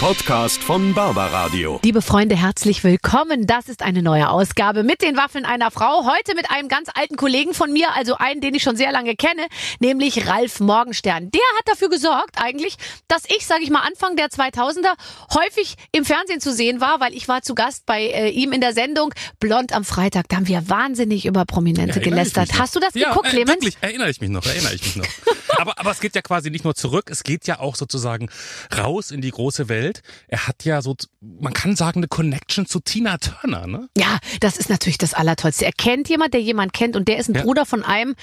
[0.00, 1.78] Podcast von Barbaradio.
[1.84, 3.46] Liebe Freunde, herzlich willkommen.
[3.46, 6.06] Das ist eine neue Ausgabe mit den Waffeln einer Frau.
[6.06, 9.14] Heute mit einem ganz alten Kollegen von mir, also einen, den ich schon sehr lange
[9.14, 9.46] kenne,
[9.78, 11.30] nämlich Ralf Morgenstern.
[11.30, 12.76] Der hat dafür gesorgt eigentlich,
[13.08, 14.94] dass ich, sage ich mal, Anfang der 2000er
[15.34, 18.62] häufig im Fernsehen zu sehen war, weil ich war zu Gast bei äh, ihm in
[18.62, 20.30] der Sendung Blond am Freitag.
[20.30, 22.58] Da haben wir wahnsinnig über Prominente Ja, erinnere gelästert.
[22.58, 23.56] Hast du das ja, geguckt, äh, Clemens?
[23.56, 25.06] Wirklich, erinnere ich mich noch, erinnere ich mich noch.
[25.58, 28.30] aber, aber es geht ja quasi nicht nur zurück, es geht ja auch sozusagen
[28.74, 29.89] raus in die große Welt.
[30.28, 33.88] Er hat ja so, man kann sagen, eine Connection zu Tina Turner, ne?
[33.96, 35.64] Ja, das ist natürlich das Allertollste.
[35.66, 37.42] Er kennt jemand, der jemand kennt und der ist ein Ja.
[37.42, 38.14] Bruder von einem,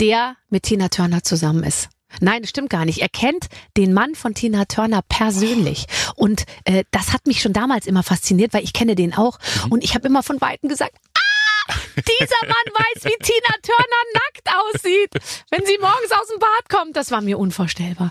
[0.00, 1.88] der mit Tina Turner zusammen ist.
[2.20, 2.98] Nein, das stimmt gar nicht.
[3.02, 3.46] Er kennt
[3.76, 5.86] den Mann von Tina Turner persönlich.
[6.16, 9.38] Und äh, das hat mich schon damals immer fasziniert, weil ich kenne den auch.
[9.66, 9.72] Mhm.
[9.72, 14.48] Und ich habe immer von Weitem gesagt, ah, dieser Mann weiß, wie Tina Turner nackt
[14.74, 16.96] aussieht, wenn sie morgens aus dem Bad kommt.
[16.96, 18.10] Das war mir unvorstellbar.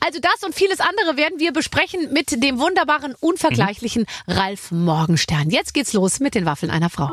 [0.00, 5.50] Also das und vieles andere werden wir besprechen mit dem wunderbaren, unvergleichlichen Ralf Morgenstern.
[5.50, 7.10] Jetzt geht's los mit den Waffeln einer Frau.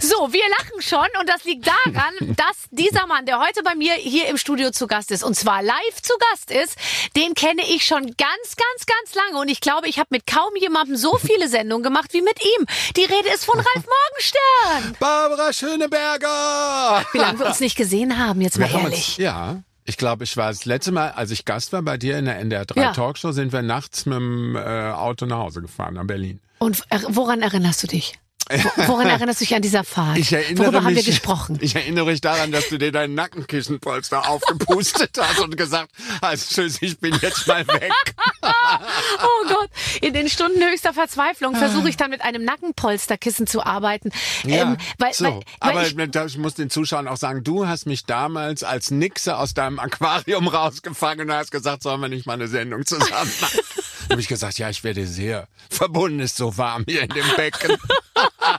[0.00, 3.94] So, wir lachen schon und das liegt daran, dass dieser Mann, der heute bei mir
[3.94, 6.76] hier im Studio zu Gast ist und zwar live zu Gast ist,
[7.16, 10.54] den kenne ich schon ganz, ganz, ganz lange und ich glaube, ich habe mit kaum
[10.56, 12.66] jemandem so viele Sendungen gemacht wie mit ihm.
[12.96, 14.96] Die Rede ist von Ralf Morgenstern.
[14.98, 17.04] Barbara Schöneberger!
[17.12, 19.08] Wie lange wir uns nicht gesehen haben, jetzt mal Wir ehrlich.
[19.08, 22.18] Uns, ja, ich glaube, ich war das letzte Mal, als ich Gast war bei dir
[22.18, 22.92] in der NDR 3 Ja.
[22.92, 26.40] Talkshow, sind wir nachts mit dem äh, Auto nach Hause gefahren nach Berlin.
[26.58, 28.18] Und woran erinnerst du dich?
[28.48, 30.18] Wo- Woran erinnerst du dich an dieser Fahrt?
[30.18, 31.58] Ich erinnere Worüber haben mich, wir gesprochen?
[31.60, 35.90] Ich erinnere mich daran, dass du dir deinen Nackenkissenpolster aufgepustet hast und gesagt
[36.22, 37.92] hast, tschüss, ich bin jetzt mal weg.
[39.22, 44.10] Oh Gott, in den Stunden höchster Verzweiflung versuche ich dann mit einem Nackenpolsterkissen zu arbeiten.
[44.44, 45.24] Ähm, weil, so.
[45.24, 45.96] weil, weil Aber ich,
[46.34, 50.48] ich, muss den Zuschauern auch sagen, du hast mich damals als Nixe aus deinem Aquarium
[50.48, 53.60] rausgefangen und hast gesagt, sollen wir nicht mal eine Sendung zusammen machen?
[54.10, 57.76] habe ich gesagt, ja, ich werde sehr verbunden, ist so warm hier in dem Becken.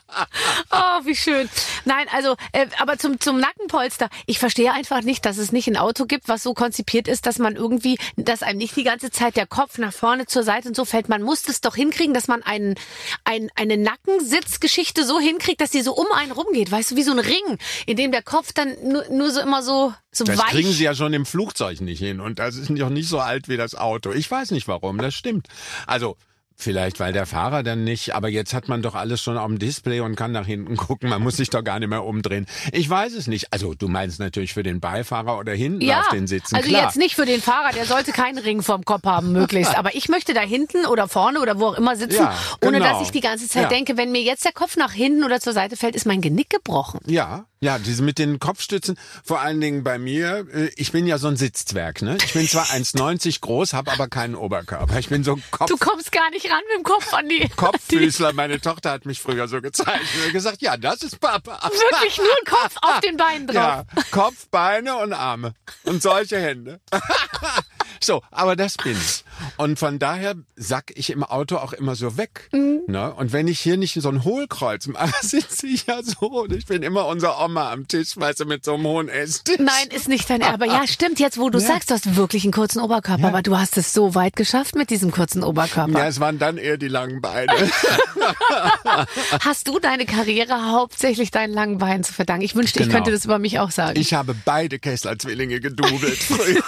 [0.97, 1.49] oh, wie schön.
[1.85, 4.09] Nein, also, äh, aber zum, zum Nackenpolster.
[4.25, 7.39] Ich verstehe einfach nicht, dass es nicht ein Auto gibt, was so konzipiert ist, dass
[7.39, 10.75] man irgendwie, dass einem nicht die ganze Zeit der Kopf nach vorne zur Seite und
[10.75, 11.09] so fällt.
[11.09, 12.75] Man muss es doch hinkriegen, dass man einen,
[13.23, 16.71] ein, eine Nackensitzgeschichte so hinkriegt, dass sie so um einen rumgeht.
[16.71, 19.63] Weißt du, wie so ein Ring, in dem der Kopf dann nur, nur so immer
[19.63, 20.47] so, so Das weich.
[20.47, 23.47] kriegen sie ja schon im Flugzeug nicht hin und das ist noch nicht so alt
[23.47, 24.11] wie das Auto.
[24.11, 25.47] Ich weiß nicht warum, das stimmt.
[25.85, 26.17] Also
[26.59, 29.59] Vielleicht, weil der Fahrer dann nicht, aber jetzt hat man doch alles schon auf dem
[29.59, 31.07] Display und kann nach hinten gucken.
[31.09, 32.47] Man muss sich doch gar nicht mehr umdrehen.
[32.71, 33.53] Ich weiß es nicht.
[33.53, 36.55] Also du meinst natürlich für den Beifahrer oder hinten ja, auf den Sitzen.
[36.55, 36.85] also Klar.
[36.85, 39.75] jetzt nicht für den Fahrer, der sollte keinen Ring vorm Kopf haben, möglichst.
[39.77, 42.35] Aber ich möchte da hinten oder vorne oder wo auch immer sitzen, Ja,
[42.65, 42.91] ohne genau.
[42.91, 43.69] dass ich die ganze Zeit Ja.
[43.69, 46.49] denke, wenn mir jetzt der Kopf nach hinten oder zur Seite fällt, ist mein Genick
[46.49, 46.99] gebrochen.
[47.05, 51.17] Ja, ja, diese mit den Kopfstützen, vor allen Dingen bei mir, äh, ich bin ja
[51.17, 52.17] so ein Sitzzwerg, ne?
[52.23, 54.97] Ich bin zwar 1,90 groß, habe aber keinen Oberkörper.
[54.99, 57.47] Ich bin so ein Kopf, Du kommst gar nicht ran mit dem Kopf an die...
[57.49, 58.33] Kopffüßler.
[58.33, 61.59] Meine Tochter hat mich früher so gezeigt und gesagt, ja, das ist Papa.
[61.63, 63.55] Wirklich nur Kopf auf den Beinen drauf.
[63.55, 65.53] Ja, Kopf, Beine und Arme.
[65.83, 66.79] Und solche Hände.
[68.01, 69.23] so, aber das bin ich.
[69.57, 72.49] Und von daher sack ich im Auto auch immer so weg.
[72.51, 72.81] Mhm.
[72.87, 73.13] Ne?
[73.13, 76.27] Und wenn ich hier nicht so ein Hohlkreuz mache, sitze ich ja so.
[76.27, 79.57] Und ich bin immer unser Oma am Tisch, weißt du, mit so einem hohen Esstisch.
[79.59, 80.65] Nein, ist nicht dein Erbe.
[80.67, 83.77] Ja, stimmt, jetzt wo du sagst, du hast wirklich einen kurzen Oberkörper, aber du hast
[83.77, 85.97] es so weit geschafft mit diesem kurzen Oberkörper.
[85.99, 87.51] Ja, es waren dann eher die langen Beine.
[89.41, 92.43] Hast du deine Karriere hauptsächlich deinen langen Beinen zu verdanken?
[92.43, 92.95] Ich wünschte, ich Genau.
[92.97, 93.99] könnte das über mich auch sagen.
[93.99, 95.59] Ich habe beide Kessler-Zwillinge
[96.17, 96.63] früher.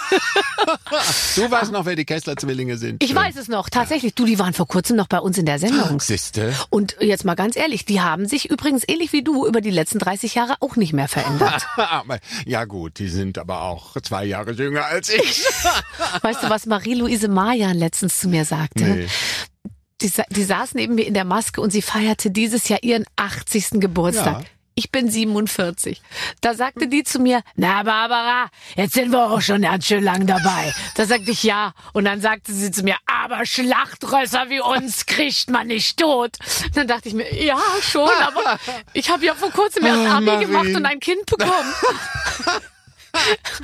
[1.36, 3.02] Du weißt noch, wer die Kessler-Zwillinge sind?
[3.02, 4.14] Ich weiß es noch, tatsächlich.
[4.14, 6.00] Du, die waren vor kurzem noch bei uns in der Sendung.
[6.00, 6.54] Siehste?
[6.70, 9.98] Und jetzt mal ganz ehrlich, die haben sich übrigens ähnlich wie du über die letzten
[9.98, 11.66] 30 Jahre auch nicht mehr verändert.
[11.76, 15.44] Aber- ja gut, die sind aber auch zwei Jahre jünger als ich.
[16.22, 18.84] Weißt du, was Marie-Louise Mayan letztens zu mir sagte?
[18.84, 19.06] Nee.
[20.02, 23.72] Die, die saß neben mir in der Maske und sie feierte dieses Jahr ihren 80.
[23.72, 24.40] Geburtstag.
[24.42, 24.46] Ja.
[24.74, 26.00] Ich bin 47.
[26.40, 30.26] Da sagte die zu mir, na Barbara, jetzt sind wir auch schon ganz schön lang
[30.26, 30.72] dabei.
[30.96, 31.74] Da sagte ich ja.
[31.92, 36.36] Und dann sagte sie zu mir, aber Schlachtrösser wie uns kriegt man nicht tot.
[36.74, 38.58] Dann dachte ich mir, ja schon, aber
[38.94, 40.44] ich habe ja vor kurzem erst Oh, Abi Marie.
[40.46, 41.50] gemacht und ein Kind bekommen.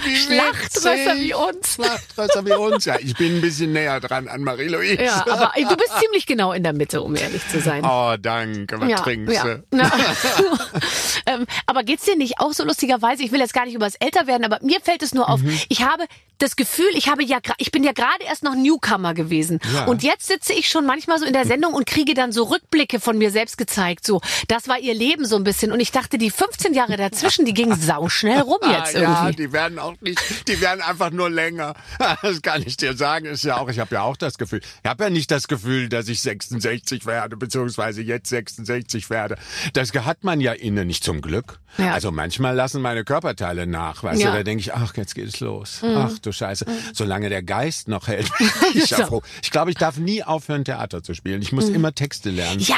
[0.04, 1.74] Wie Schlachtrösser wie uns.
[1.74, 2.84] Schlachtrösser wie uns.
[2.84, 5.02] Ja, ich bin ein bisschen näher dran an Marie-Louise.
[5.02, 7.84] Ja, aber du bist ziemlich genau in der Mitte, um ehrlich zu sein.
[7.84, 8.80] Oh, danke.
[8.80, 9.64] Was trinkst du?
[9.70, 9.90] Na,
[11.26, 13.22] ähm, aber geht's dir nicht auch so lustigerweise?
[13.22, 15.40] Ich will jetzt gar nicht über das Älterwerden, aber mir fällt es nur auf.
[15.40, 15.58] Mhm.
[15.68, 16.06] Ich habe
[16.38, 19.58] das Gefühl, ich habe ja, ich bin ja gerade erst noch Newcomer gewesen.
[19.74, 19.84] Ja.
[19.86, 23.00] Und jetzt sitze ich schon manchmal so in der Sendung und kriege dann so Rückblicke
[23.00, 24.06] von mir selbst gezeigt.
[24.06, 25.72] So, das war ihr Leben so ein bisschen.
[25.72, 29.42] Und ich dachte, die 15 Jahre dazwischen, die gingen sauschnell rum jetzt Ah, ja, irgendwie.
[29.44, 31.74] die werden auch nicht, die werden einfach nur länger.
[32.22, 33.26] Das kann ich dir sagen.
[33.26, 34.60] Ist ja auch, ich habe ja auch das Gefühl.
[34.82, 39.36] Ich habe ja nicht das Gefühl, dass ich 66 werde, beziehungsweise jetzt 66 werde.
[39.72, 41.58] Das hat man ja innen nicht zum Glück.
[41.78, 41.92] Ja.
[41.92, 44.30] Also manchmal lassen meine Körperteile nach, weißt Ja.
[44.30, 45.80] du, da denke ich, ach, jetzt geht es los.
[45.82, 46.66] Ach du Scheiße.
[46.92, 48.30] Solange der Geist noch hält,
[48.74, 49.22] ich ja So.
[49.42, 51.42] Ich glaube, ich darf nie aufhören, Theater zu spielen.
[51.42, 52.60] Ich muss immer Texte lernen.
[52.60, 52.76] Ja,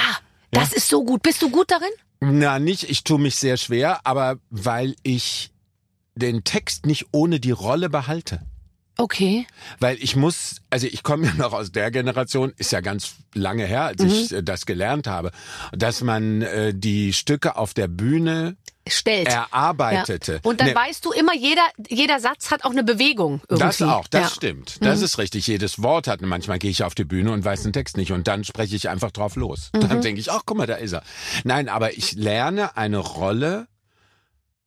[0.50, 1.22] das ist so gut.
[1.22, 1.88] Bist du gut darin?
[2.20, 5.50] Na, nicht, ich tue mich sehr schwer, aber weil ich
[6.14, 8.40] den Text nicht ohne die Rolle behalte.
[9.00, 9.46] Okay.
[9.78, 13.64] Weil ich muss, also ich komme ja noch aus der Generation, ist ja ganz lange
[13.64, 15.30] her, als ich äh, das gelernt habe,
[15.72, 18.56] dass man äh, die Stücke auf der Bühne
[18.90, 19.28] Stellt.
[19.28, 20.34] erarbeitete.
[20.34, 20.38] Ja.
[20.42, 23.66] Und dann Ne, weißt du immer, jeder, jeder Satz hat auch eine Bewegung irgendwie.
[23.66, 24.28] das auch, das ja.
[24.28, 24.76] stimmt.
[24.84, 25.46] Das ist richtig.
[25.46, 26.20] Jedes Wort hat.
[26.20, 28.88] Manchmal gehe ich auf die Bühne und weiß den Text nicht und dann spreche ich
[28.88, 29.70] einfach drauf los.
[29.74, 29.88] Mhm.
[29.88, 31.02] Dann denke ich, ach guck mal, da ist er.
[31.44, 33.66] Nein, aber ich lerne eine Rolle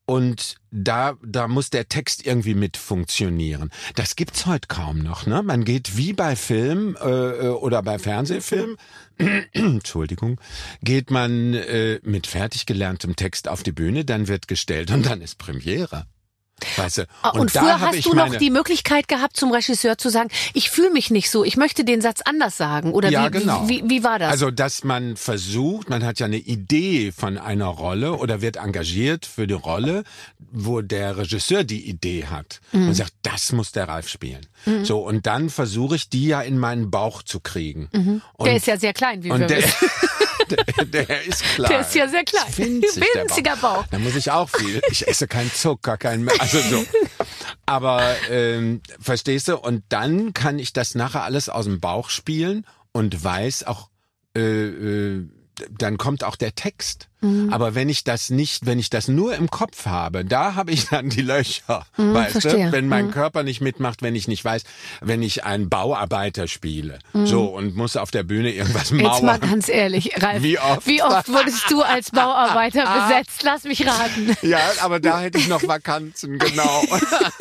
[0.05, 3.69] und da, da muss der Text irgendwie mit funktionieren.
[3.95, 5.25] Das gibt's heute kaum noch.
[5.25, 5.41] Ne?
[5.43, 8.75] Man geht wie bei Film äh, äh, oder bei Fernsehfilm,
[9.53, 10.39] Entschuldigung,
[10.83, 15.21] geht man äh, mit fertig gelerntem Text auf die Bühne, dann wird gestellt und dann
[15.21, 16.05] ist Premiere.
[16.77, 17.07] Weißt du?
[17.21, 20.69] Ah, Und, da früher hast du noch die Möglichkeit gehabt, zum Regisseur zu sagen, ich
[20.69, 22.93] fühle mich nicht so, ich möchte den Satz anders sagen.
[22.93, 23.67] Oder Ja, wie, genau.
[23.67, 24.31] wie, wie, wie war das?
[24.31, 29.25] Also, dass man versucht, man hat ja eine Idee von einer Rolle oder wird engagiert
[29.25, 30.03] für die Rolle,
[30.51, 32.89] wo der Regisseur die Idee hat Mhm.
[32.89, 34.45] und sagt, das muss der Ralf spielen.
[34.83, 37.89] So, und dann versuche ich die ja in meinen Bauch zu kriegen.
[37.91, 38.21] Und, Mhm.
[38.43, 39.89] der ist ja sehr klein, wie wir und der, wissen.
[40.49, 41.69] der, der ist klein.
[41.71, 42.43] Der ist ja sehr klein.
[42.57, 43.85] Winzig, Winziger Bauch.
[43.89, 44.81] Da muss ich auch viel.
[44.91, 46.33] Ich esse keinen Zucker, kein Meer.
[46.53, 46.85] Also so.
[47.65, 49.57] Aber ähm, verstehst du?
[49.57, 53.89] Und dann kann ich das nachher alles aus dem Bauch spielen und weiß auch,
[54.35, 55.29] äh, äh,
[55.69, 57.07] dann kommt auch der Text.
[57.21, 57.53] Mhm.
[57.53, 60.87] Aber wenn ich das nicht, wenn ich das nur im Kopf habe, da habe ich
[60.89, 62.57] dann die Löcher, weißt Mhm, verstehe.
[62.67, 62.71] Mhm.
[62.71, 62.71] du?
[62.71, 64.63] Wenn mein Körper nicht mitmacht, wenn ich nicht weiß,
[65.01, 68.99] wenn ich einen Bauarbeiter spiele, so und muss auf der Bühne irgendwas Mhm.
[69.01, 69.39] Jetzt mal mauern.
[69.51, 70.41] ganz ehrlich, Ralf.
[70.43, 70.87] Wie oft?
[70.87, 73.43] Wie oft wurdest du als Bauarbeiter besetzt?
[73.43, 74.35] Lass mich raten.
[74.41, 76.83] Ja, aber da hätte ich noch Vakanzen, genau.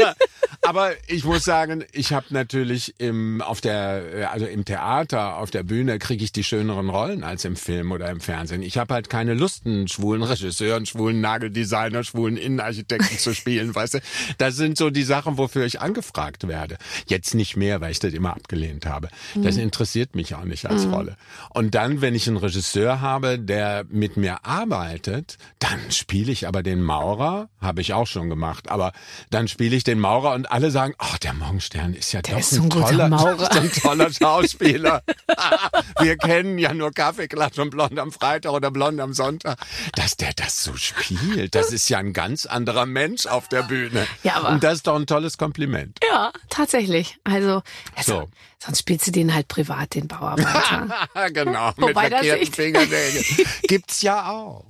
[0.62, 5.62] aber ich muss sagen, ich habe natürlich im auf der also im Theater auf der
[5.62, 8.62] Bühne kriege ich die schöneren Rollen als im Film oder im Fernsehen.
[8.62, 13.74] Ich habe halt keine Lust, einen schwulen Regisseur, einen schwulen Nageldesigner, schwulen Innenarchitekten zu spielen,
[13.74, 13.98] weißt du?
[14.38, 16.78] Das sind so die Sachen, wofür ich angefragt werde.
[17.06, 19.08] Jetzt nicht mehr, weil ich das immer abgelehnt habe.
[19.34, 21.16] Das interessiert mich auch nicht als Rolle.
[21.50, 26.62] Und dann, wenn ich einen Regisseur habe, der mit mir arbeitet, dann spiele ich aber
[26.62, 28.92] den Maurer, habe ich auch schon gemacht, aber
[29.30, 32.52] dann spiele ich den Maurer und alle sagen, ach, der Morgenstern ist ja doch ist
[32.54, 33.52] ein ein, toller, Maurer.
[33.52, 35.02] ein toller Schauspieler.
[36.00, 39.58] Wir kennen ja nur Kaffeeklatsch und Blond am Freitag oder Blond am Sonntag.
[39.94, 44.06] Dass der das so spielt, das ist ja ein ganz anderer Mensch auf der Bühne.
[44.22, 45.98] Ja, aber- und das ist doch ein tolles Kompliment.
[46.08, 47.18] Ja, tatsächlich.
[47.24, 47.62] Also,
[47.96, 48.28] also So.
[48.64, 50.88] sonst spielst du den halt privat, den Bauarbeiter.
[51.32, 53.24] genau, Wobei mit echt- Fingernägeln.
[53.62, 54.64] Gibt's ja auch.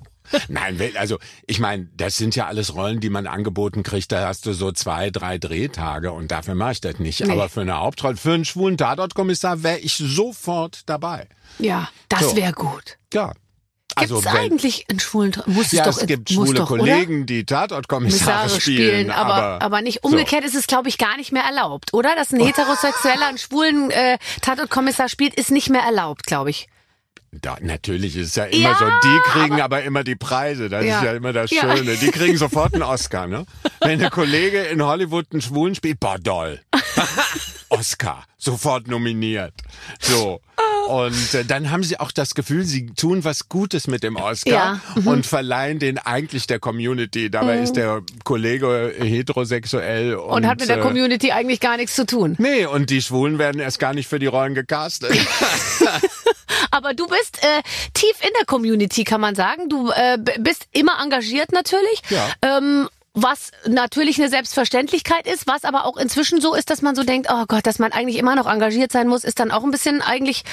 [0.47, 4.13] Nein, also ich meine, das sind ja alles Rollen, die man angeboten kriegt.
[4.13, 7.19] Da hast du so zwei, drei Drehtage und dafür mache ich das nicht.
[7.27, 7.33] Nee.
[7.33, 11.27] Aber für eine Hauptrolle, für einen schwulen Tatortkommissar wäre ich sofort dabei.
[11.59, 12.37] ja, das So.
[12.37, 12.97] wäre gut.
[13.13, 13.33] Ja.
[13.97, 16.81] Gibt es wenn- eigentlich einen schwulen muss ja, es doch es gibt schwule doch, oder?
[16.81, 21.17] Kollegen, die Tatortkommissare Kommissare spielen, spielen, aber, aber, nicht umgekehrt ist es, glaube ich, gar
[21.17, 22.15] nicht mehr erlaubt, oder?
[22.17, 26.69] Dass ein Heterosexueller einen schwulen äh, Tatortkommissar spielt, ist nicht mehr erlaubt, glaube ich.
[27.33, 30.69] Da, natürlich ist es ja immer Ja, so, die kriegen aber, immer die Preise.
[30.69, 30.99] Das Ja.
[30.99, 31.77] ist ja immer das Ja.
[31.77, 31.95] Schöne.
[31.97, 33.47] Die kriegen sofort einen Oscar, ne?
[33.81, 36.61] Wenn eine Kollege in Hollywood einen Schwulen spielt, boah, doll.
[37.71, 39.55] Oscar, sofort nominiert.
[40.01, 40.41] So.
[40.89, 44.51] Und äh, dann haben sie auch das Gefühl, sie tun was Gutes mit dem Oscar
[44.51, 45.07] Ja, mhm.
[45.07, 47.31] und verleihen den eigentlich der Community.
[47.31, 51.95] Dabei ist der Kollege heterosexuell und, Und, hat mit der äh, Community eigentlich gar nichts
[51.95, 52.35] zu tun.
[52.39, 55.13] Nee, und die Schwulen werden erst gar nicht für die Rollen gecastet.
[56.71, 57.63] Aber du bist äh,
[57.95, 59.69] tief in der Community, kann man sagen.
[59.69, 62.03] Du äh, bist immer engagiert natürlich.
[62.11, 62.29] Ja.
[62.43, 67.03] Ähm, was natürlich eine Selbstverständlichkeit ist, was aber auch inzwischen so ist, dass man so
[67.03, 69.73] denkt, oh Gott, dass man eigentlich immer noch engagiert sein muss, ist dann auch ein
[69.73, 70.45] bisschen eigentlich,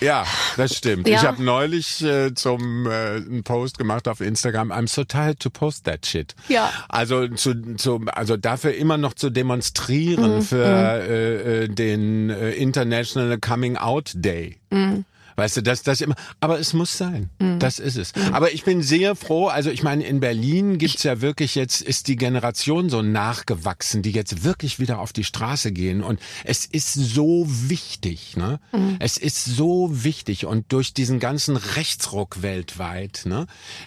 [0.00, 0.24] Ja,
[0.56, 1.06] das stimmt.
[1.06, 1.16] Ja.
[1.16, 4.72] Ich habe neulich äh, zum äh, einen Post gemacht auf Instagram.
[4.72, 6.34] I'm so tired to post that shit.
[6.48, 6.72] Ja.
[6.88, 12.52] Also zu, zu also dafür immer noch zu Mhm, demonstrieren für äh, äh, den äh,
[12.52, 14.58] International Coming Out Day.
[14.70, 15.04] Mhm.
[15.36, 17.30] Weißt du, dass das immer, aber es muss sein.
[17.58, 18.12] Das ist es.
[18.32, 22.08] Aber ich bin sehr froh, also ich meine, in Berlin gibt's ja wirklich jetzt, ist
[22.08, 26.02] die Generation so nachgewachsen, die jetzt wirklich wieder auf die Straße gehen.
[26.02, 28.60] Und es ist so wichtig, ne?
[28.98, 30.46] Es ist so wichtig.
[30.46, 33.46] Und durch diesen ganzen Rechtsruck weltweit, ne?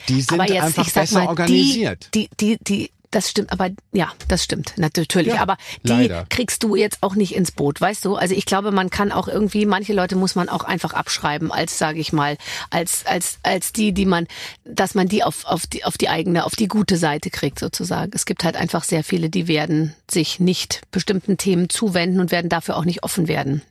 [0.09, 2.09] Die sind jetzt, einfach besser mal, organisiert.
[2.13, 5.33] Die, die, die, die das stimmt, aber ja, das stimmt natürlich.
[5.33, 6.25] Ja, aber die leider.
[6.29, 8.15] kriegst du jetzt auch nicht ins Boot, weißt du?
[8.15, 11.77] Also ich glaube, man kann auch irgendwie, manche Leute muss man auch einfach abschreiben, als
[11.77, 12.37] sage ich mal,
[12.69, 14.27] als als als die, die man,
[14.65, 18.11] dass man die auf auf die auf die eigene, auf die gute Seite kriegt sozusagen.
[18.15, 22.49] Es gibt halt einfach sehr viele, die werden sich nicht bestimmten Themen zuwenden und werden
[22.49, 23.61] dafür auch nicht offen werden.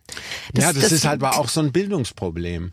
[0.55, 2.73] ja, das, ist halt aber auch so ein Bildungsproblem.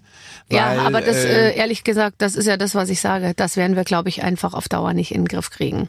[0.49, 3.33] ja, Weil, aber das, äh, äh, ehrlich gesagt, das ist ja das, was ich sage.
[3.35, 5.87] Das werden wir, glaube ich, einfach auf Dauer nicht in den Griff kriegen.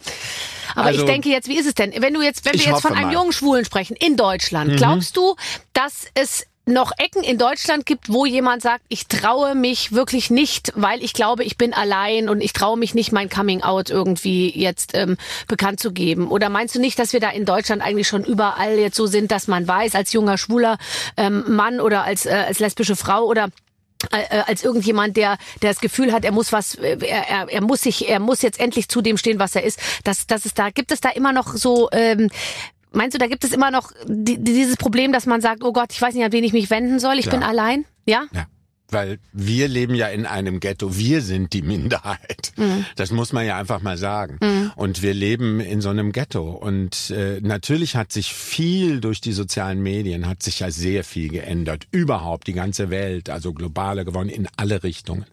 [0.74, 1.92] Aber Also- ich denke jetzt, wie ist es denn?
[1.98, 3.06] Wenn du jetzt, wenn wir jetzt von einem mal.
[3.08, 3.12] Mhm.
[3.12, 5.36] jungen Schwulen sprechen in Deutschland, glaubst du,
[5.72, 10.72] dass es noch Ecken in Deutschland gibt, wo jemand sagt, ich traue mich wirklich nicht,
[10.76, 14.56] weil ich glaube, ich bin allein und ich traue mich nicht, mein Coming Out irgendwie
[14.56, 15.16] jetzt ähm,
[15.48, 16.28] bekannt zu geben?
[16.28, 19.32] Oder meinst du nicht, dass wir da in Deutschland eigentlich schon überall jetzt so sind,
[19.32, 20.78] dass man weiß, als junger schwuler
[21.16, 23.48] ähm, Mann oder als, äh, als lesbische Frau oder
[24.10, 27.82] als irgendjemand, der, der das Gefühl hat, er muss was, äh, er, er, er muss
[27.82, 29.78] sich, er muss jetzt endlich zu dem stehen, was er ist.
[30.04, 32.30] Das, das ist da, gibt es da immer noch so, ähm,
[32.92, 35.92] meinst du, da gibt es immer noch die, dieses Problem, dass man sagt, oh Gott,
[35.92, 37.30] ich weiß nicht, an wen ich mich wenden soll, ich Ja.
[37.32, 37.84] bin allein?
[38.06, 38.24] Ja?
[38.32, 38.46] Ja.
[38.90, 42.52] Weil wir leben ja in einem Ghetto, wir sind die Minderheit.
[42.96, 44.38] Das muss man ja einfach mal sagen.
[44.76, 46.50] Und wir leben in so einem Ghetto.
[46.50, 51.28] Und äh, natürlich hat sich viel durch die sozialen Medien, hat sich ja sehr viel
[51.28, 51.86] geändert.
[51.90, 55.26] Überhaupt die ganze Welt, also globaler geworden in alle Richtungen.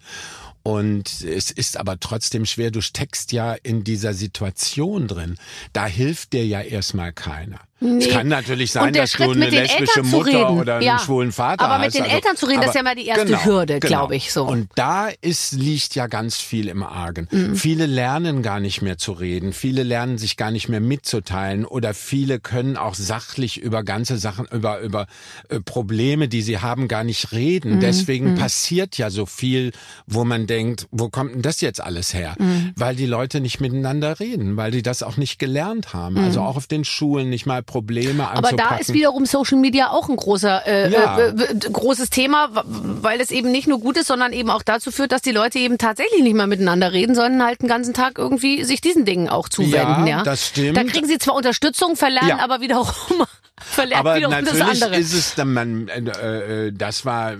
[0.67, 2.71] Und es ist aber trotzdem schwer.
[2.71, 5.37] Du steckst ja in dieser Situation drin.
[5.71, 7.61] Da hilft dir ja erstmal keiner.
[7.79, 10.99] Es kann natürlich sein, dass du Schritt, eine mit den lesbische Mutter oder einen Ja.
[10.99, 11.95] schwulen Vater Aber mit hast.
[11.95, 14.31] den Also, Eltern zu reden, das ist aber- ja mal die erste Hürde, glaube ich,
[14.33, 14.45] so.
[14.45, 17.27] Und da ist, liegt ja ganz viel im Argen.
[17.31, 17.55] Mhm.
[17.55, 19.53] Viele lernen gar nicht mehr zu reden.
[19.53, 24.47] Viele lernen sich gar nicht mehr mitzuteilen oder viele können auch sachlich über ganze Sachen,
[24.51, 25.05] über, über
[25.49, 27.75] äh, Probleme, die sie haben, gar nicht reden.
[27.75, 27.79] Mhm.
[27.81, 29.71] Deswegen passiert ja so viel,
[30.07, 32.35] wo man denkt, wo kommt denn das jetzt alles her?
[32.39, 32.73] Mhm.
[32.75, 36.17] Weil die Leute nicht miteinander reden, weil die das auch nicht gelernt haben.
[36.17, 38.19] Also auch auf den Schulen nicht mal Probleme Mhm.
[38.21, 38.69] Aber anzupacken.
[38.69, 41.19] da ist wiederum Social Media auch ein großer, äh, Ja.
[41.19, 44.89] äh, äh, großes Thema, weil es eben nicht nur gut ist, sondern eben auch dazu
[44.89, 48.17] führt, dass die Leute eben tatsächlich nicht mehr miteinander reden, sondern halt den ganzen Tag
[48.17, 50.07] irgendwie sich diesen Dingen auch zuwenden.
[50.07, 50.75] Ja, Ja, das stimmt.
[50.77, 52.39] Da kriegen sie zwar Unterstützung, verlernen Ja.
[52.39, 52.87] aber wiederum,
[53.59, 54.99] verlernen Aber wiederum das natürlich andere.
[54.99, 57.33] ist es dann man äh, äh, das war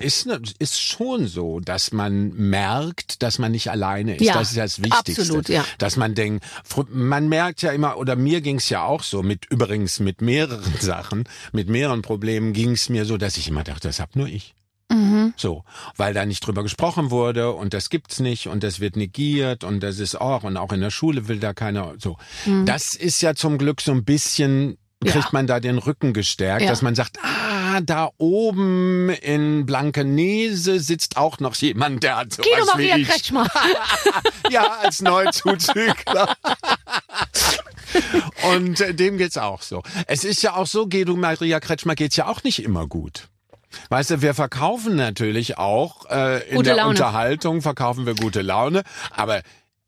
[0.00, 4.24] ist ne- ist schon so, dass man merkt, dass man nicht alleine ist.
[4.24, 5.22] Ja, das ist ja das Wichtigste.
[5.22, 5.64] absolut, ja.
[5.78, 6.44] Dass man denkt,
[6.90, 11.24] man merkt ja immer oder mir ging's ja auch so mit übrigens mit mehreren Sachen,
[11.52, 14.54] mit mehreren Problemen ging's mir so, dass ich immer dachte, das hab nur ich.
[14.90, 15.34] Mhm.
[15.36, 15.64] So,
[15.96, 19.80] weil da nicht drüber gesprochen wurde und das gibt's nicht und das wird negiert und
[19.80, 22.16] das ist auch und auch in der Schule will da keiner so.
[22.64, 25.14] Das ist ja zum Glück so ein bisschen kriegt.
[25.14, 25.28] Ja.
[25.32, 26.70] man da den Rücken gestärkt, Ja.
[26.70, 32.46] dass man sagt, ah, da oben in Blankenese sitzt auch noch jemand, der hat sowas
[32.50, 33.08] Guido Maria wie ich.
[33.08, 33.48] Kretschmer.
[34.50, 36.34] Ja, als Neuzuzügler.
[38.52, 39.82] Und äh, dem geht's auch so.
[40.06, 43.28] Es ist ja auch so, Guido Maria Kretschmer geht's ja auch nicht immer gut.
[43.88, 46.90] Weißt du, wir verkaufen natürlich auch äh, in Gute der Laune.
[46.90, 49.42] Unterhaltung verkaufen wir gute Laune, aber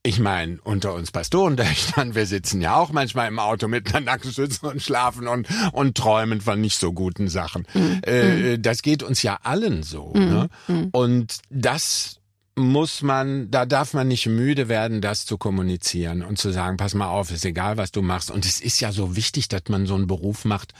[0.04, 4.66] ich meine, unter uns Pastorentöchtern, wir sitzen ja auch manchmal im Auto mit einer Nackenstütze
[4.66, 7.66] und schlafen und, und träumen von nicht so guten Sachen.
[8.02, 10.12] Äh, das geht uns ja allen so.
[10.14, 10.48] Ne?
[10.90, 12.18] Und das
[12.54, 16.94] muss man, da darf man nicht müde werden, das zu kommunizieren und zu sagen, pass
[16.94, 18.30] mal auf, ist egal, was du machst.
[18.30, 20.74] Und es ist ja so wichtig, dass man so einen Beruf macht,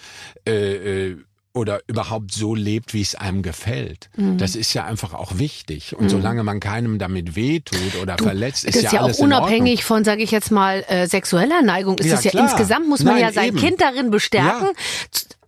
[0.47, 1.17] äh, äh,
[1.55, 4.09] oder überhaupt so lebt, wie es einem gefällt.
[4.17, 4.39] Mhm.
[4.39, 5.95] Das ist ja einfach auch wichtig.
[5.97, 9.21] Und solange man keinem damit wehtut oder verletzt, ist das ja, ist ja auch alles
[9.21, 9.39] Ordnung.
[9.39, 11.99] unabhängig von, sage ich jetzt mal, äh, sexueller Neigung.
[11.99, 12.45] Ist Ja, es ja klar.
[12.45, 13.59] insgesamt, muss man Nein, ja sein eben.
[13.59, 14.69] Kind darin bestärken.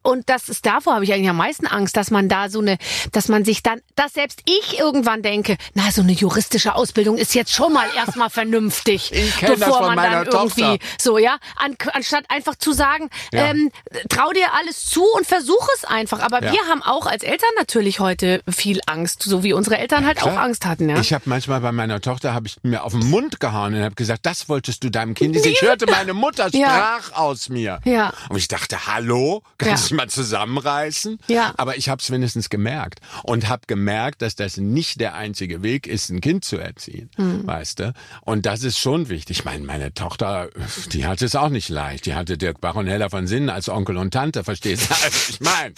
[0.05, 2.77] Und das ist davor habe ich eigentlich am meisten Angst, dass man da so eine,
[3.13, 7.35] dass man sich dann, dass selbst ich irgendwann denke, na so eine juristische Ausbildung ist
[7.35, 10.79] jetzt schon mal erstmal vernünftig, bevor von man dann irgendwie Tochter.
[11.01, 13.47] so ja, an, anstatt einfach zu sagen, Ja.
[13.47, 13.71] ähm,
[14.11, 16.21] trau dir alles zu und versuch es einfach.
[16.21, 16.53] Aber Ja.
[16.53, 20.29] wir haben auch als Eltern natürlich heute viel Angst, so wie unsere Eltern halt auch
[20.29, 20.43] Klar.
[20.45, 20.89] Angst hatten.
[20.91, 20.99] Ja.
[21.01, 23.95] Ich habe manchmal bei meiner Tochter habe ich mir auf den Mund gehauen und habe
[23.95, 25.35] gesagt, das wolltest du deinem Kind.
[25.37, 27.81] Ich hörte meine Mutter sprach aus mir.
[27.85, 28.13] Ja.
[28.29, 31.19] Und ich dachte, hallo, kannst mal zusammenreißen?
[31.29, 31.55] Ja.
[31.57, 35.87] Aber ich habe es wenigstens gemerkt und habe gemerkt, dass das nicht der einzige Weg
[35.87, 37.47] ist, ein Kind zu erziehen, Hm.
[37.47, 37.93] weißt du?
[38.23, 39.39] Und das ist schon wichtig.
[39.41, 40.49] Ich meine, meine Tochter,
[40.93, 42.07] die hatte es auch nicht leicht.
[42.07, 44.95] Die hatte Dirk Baronella von Sinnen als Onkel und Tante, verstehst du?
[45.05, 45.75] Also ich meine.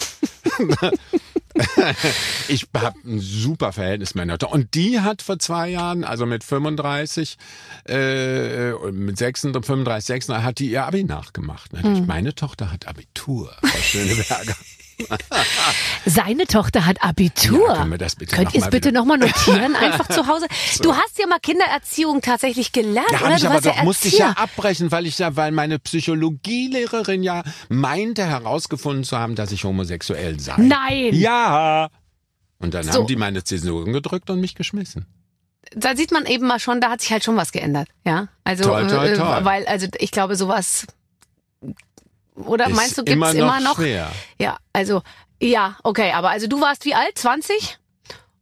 [2.47, 4.55] ich habe ein super Verhältnis mit meiner Tochter.
[4.55, 7.37] Und die hat vor zwei Jahren, also mit 35,
[7.87, 11.71] äh, mit 36, 35, 36, hat die ihr Abi nachgemacht.
[11.73, 12.05] Hm.
[12.05, 14.55] Meine Tochter hat Abitur, Frau Schöneberger.
[16.05, 17.67] Seine Tochter hat Abitur.
[17.67, 20.47] Ja, können wir das bitte Könnt ihr es bitte nochmal notieren, einfach zu Hause?
[20.81, 23.35] Du hast ja mal Kindererziehung tatsächlich gelernt, Ja, oder?
[23.35, 27.23] ich du aber doch, ja musste ich ja abbrechen, weil ich ja, weil meine Psychologielehrerin
[27.23, 30.55] ja meinte herausgefunden zu haben, dass ich homosexuell sei.
[30.57, 31.13] Nein!
[31.13, 31.89] Ja.
[32.59, 32.99] Und dann So.
[32.99, 35.05] haben die meine Zäsuren gedrückt und mich geschmissen.
[35.75, 38.29] Da sieht man eben mal schon, da hat sich halt schon was geändert, ja?
[38.45, 39.39] Also, Toll, toll, äh, toll.
[39.43, 40.87] weil, also ich glaube, sowas.
[42.37, 43.75] Oder Ist meinst du, gibt's immer immer noch noch?
[43.77, 44.11] schwer.
[44.39, 45.01] Ja, also,
[45.41, 47.17] ja, okay, aber also du warst wie alt?
[47.17, 47.77] 20?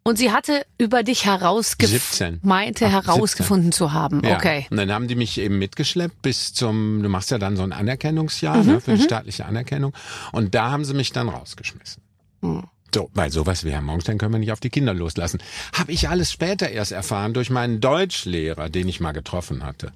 [0.07, 2.39] Und sie hatte über dich herausgefunden, 17.
[2.43, 4.21] meinte Ach, herausgefunden zu haben.
[4.23, 4.35] Ja.
[4.35, 4.67] Okay.
[4.69, 7.71] Und dann haben die mich eben mitgeschleppt bis zum, du machst ja dann so ein
[7.73, 9.93] Anerkennungsjahr Mhm, ne, für die staatliche Anerkennung.
[10.31, 12.03] Und da haben sie mich dann rausgeschmissen.
[12.43, 12.63] Hm.
[12.93, 15.41] So, weil sowas wie Herr Morgenstern können wir nicht auf die Kinder loslassen.
[15.73, 19.91] Habe ich alles später erst erfahren durch meinen Deutschlehrer, den ich mal getroffen hatte.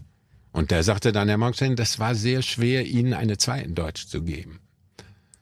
[0.51, 4.07] Und der sagte dann, Herr Morgenstern, das war sehr schwer, Ihnen eine zwei in Deutsch
[4.07, 4.59] zu geben.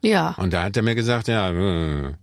[0.02, 2.14] Ja, Und da hat er mir gesagt, ja, äh,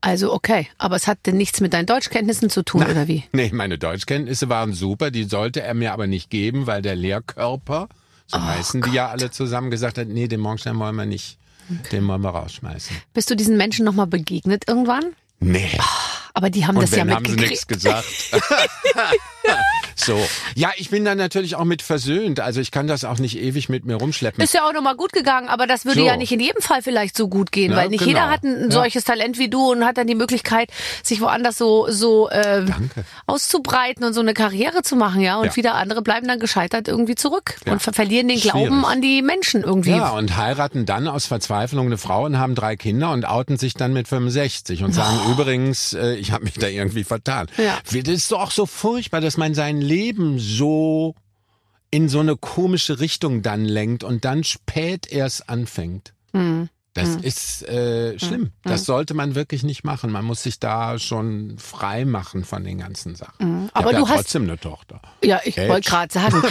[0.00, 0.66] also okay.
[0.78, 3.24] Aber es hatte nichts mit deinen Deutschkenntnissen zu tun, oder wie?
[3.32, 7.88] Nee, meine Deutschkenntnisse waren super, die sollte er mir aber nicht geben, weil der Lehrkörper,
[8.26, 11.38] so heißen die ja alle zusammen, gesagt hat, nee, den Morgenstern wollen wir nicht,
[11.92, 12.96] den wollen wir rausschmeißen.
[13.14, 15.04] Bist du diesen Menschen nochmal begegnet irgendwann?
[15.38, 15.70] Nee,
[16.34, 17.68] Aber die haben und das ja wenn haben sie nichts mitgekriegt.
[17.68, 18.06] gesagt.
[19.96, 20.18] so,
[20.54, 23.68] ja, ich bin dann natürlich auch mit versöhnt, also ich kann das auch nicht ewig
[23.68, 24.42] mit mir rumschleppen.
[24.42, 26.06] Ist ja auch nochmal gut gegangen, aber das würde So.
[26.06, 28.08] ja nicht in jedem Fall vielleicht so gut gehen, Ja, weil nicht genau.
[28.10, 28.70] jeder hat ein Ja.
[28.70, 30.70] solches Talent wie du und hat dann die Möglichkeit,
[31.02, 33.04] sich woanders so so äh, Danke.
[33.26, 35.36] auszubreiten und so eine Karriere zu machen, ja.
[35.38, 35.56] Und Ja.
[35.56, 37.72] wieder andere bleiben dann gescheitert irgendwie zurück Ja.
[37.72, 38.52] und ver verlieren den Schwierig.
[38.68, 39.90] Glauben an die Menschen irgendwie.
[39.90, 43.74] Ja, und heiraten dann aus Verzweiflung eine Frau und haben drei Kinder und outen sich
[43.74, 47.48] dann mit 65 und sagen übrigens, äh, ich habe mich da irgendwie vertan.
[47.56, 47.78] Ja.
[47.84, 51.14] Das ist doch so furchtbar, dass man sein Leben so
[51.90, 56.14] in so eine komische Richtung dann lenkt und dann spät erst anfängt.
[56.32, 56.70] Hm.
[56.94, 58.52] Das ist äh, schlimm.
[58.64, 60.10] Das sollte man wirklich nicht machen.
[60.12, 63.32] Man muss sich da schon frei machen von den ganzen Sachen.
[63.38, 63.70] Ich Hm.
[63.72, 65.00] Aber hab du ja hast- trotzdem eine Tochter.
[65.24, 66.42] Ja, ich wollte gerade sagen,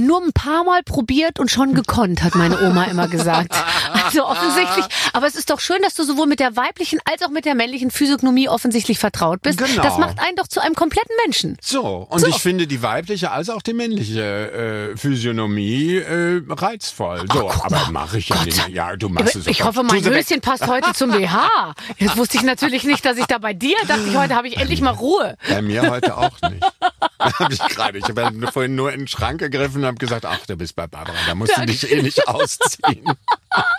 [0.06, 3.54] nur ein paar Mal probiert und schon gekonnt, hat meine Oma immer gesagt.
[4.04, 7.28] Also offensichtlich, aber es ist doch schön, dass du sowohl mit der weiblichen als auch
[7.30, 9.58] mit der männlichen Physiognomie offensichtlich vertraut bist.
[9.58, 9.82] Genau.
[9.82, 11.56] Das macht einen doch zu einem kompletten Menschen.
[11.62, 17.20] So, und ich finde die weibliche als auch die männliche äh, Physiognomie äh, reizvoll.
[17.20, 18.46] So, guck aber mache ich ja Gott.
[18.46, 18.68] nicht.
[18.68, 19.68] Ja, du machst es Ich doch.
[19.68, 20.26] hoffe, mein sie weg.
[20.26, 21.74] Höschen passt heute zum BH.
[21.98, 24.56] Jetzt wusste ich natürlich nicht, dass ich da bei dir dachte, ich, heute habe ich
[24.58, 25.36] endlich mal Ruhe.
[25.48, 26.64] Bei mir heute auch nicht.
[27.18, 27.98] hab ich gerade.
[27.98, 30.76] Ich habe ja vorhin nur in den Schrank gegriffen und habe gesagt, ach, du bist
[30.76, 33.04] bei Barbara, da musst du dich eh nicht ausziehen.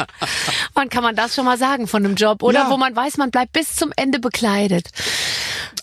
[0.74, 2.64] Wann kann man das schon mal sagen von einem Job, oder?
[2.64, 2.70] Ja.
[2.70, 4.90] Wo man weiß, man bleibt bis zum Ende bekleidet.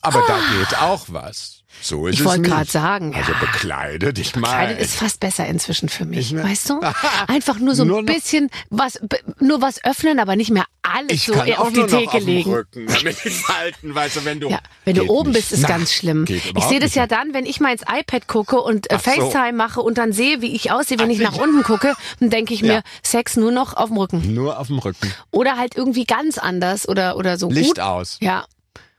[0.02, 1.59] Aber da geht auch was.
[1.82, 4.80] So ist Ich wollte gerade sagen, Also bekleidet, ich Bekleidet meine.
[4.80, 6.80] ist fast besser inzwischen für mich, Ich weißt du?
[7.26, 9.00] Einfach nur so Nur ein bisschen was,
[9.38, 12.52] nur was öffnen, aber nicht mehr alles Ich so kann auf die Theke legen.
[12.52, 14.50] Rücken, damit die Falten, weißt du, wenn du...
[14.50, 15.38] Ja, wenn du oben nicht.
[15.40, 16.24] bist, ist Na, ganz schlimm.
[16.28, 19.10] Ich sehe das ja dann, wenn ich mal ins iPad gucke und äh, Ach so.
[19.10, 22.52] FaceTime mache und dann sehe, wie ich aussehe, wenn ich nach unten gucke, dann denke
[22.54, 22.82] ich mir, Ja.
[23.02, 24.34] Sex nur noch auf dem Rücken.
[24.34, 25.12] Nur auf dem Rücken.
[25.30, 27.80] Oder halt irgendwie ganz anders oder, oder so Licht gut.
[27.80, 28.18] aus.
[28.20, 28.44] Ja,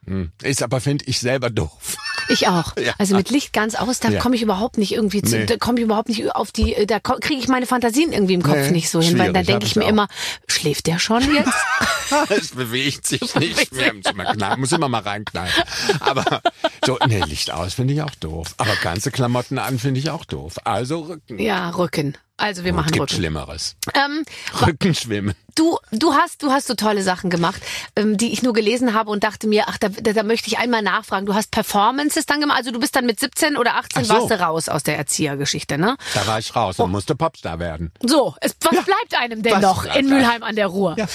[0.08, 0.32] Hm.
[0.41, 1.96] Ist aber, finde ich, selber doof.
[2.32, 2.76] Ich auch.
[2.78, 2.94] Ja.
[2.98, 4.20] Also mit Licht ganz aus, da Ja.
[4.20, 5.46] komme ich überhaupt nicht irgendwie zu, Nee.
[5.46, 8.56] da komme ich überhaupt nicht auf die, da kriege ich meine Fantasien irgendwie im Kopf
[8.56, 9.89] Nee, nicht so hin, weil schwierig, denke ich ich mir auch.
[9.89, 10.08] immer,
[10.48, 12.30] schläft der schon jetzt?
[12.30, 13.94] es bewegt sich nicht mehr.
[13.94, 15.52] Muss immer, knallen, muss immer mal reinknallen.
[16.00, 16.41] Aber
[16.86, 18.54] so, nee, Licht aus finde ich auch doof.
[18.58, 20.56] Aber ganze Klamotten an finde ich auch doof.
[20.63, 21.39] Also Rücken.
[21.39, 22.17] ja, Rücken.
[22.41, 23.15] Also wir Gut, machen gibt Rücken.
[23.15, 23.75] Schlimmeres.
[23.93, 24.25] Ähm,
[24.65, 25.36] Rückenschwimmen.
[25.54, 27.62] Du, du hast, du hast so tolle Sachen gemacht,
[27.95, 30.58] ähm, die ich nur gelesen habe und dachte mir, ach, da, da, da möchte ich
[30.58, 31.27] einmal nachfragen.
[31.27, 34.13] Du hast Performances dann gemacht, also du bist dann mit 17 oder 18 Ach so.
[34.15, 35.97] warst du raus aus der Erziehergeschichte, ne?
[36.15, 37.91] Da war ich raus und musste Popstar werden.
[38.04, 40.10] So, es, was bleibt einem denn Was noch in einem?
[40.10, 40.95] Mülheim an der Ruhr?
[40.97, 41.06] Ja.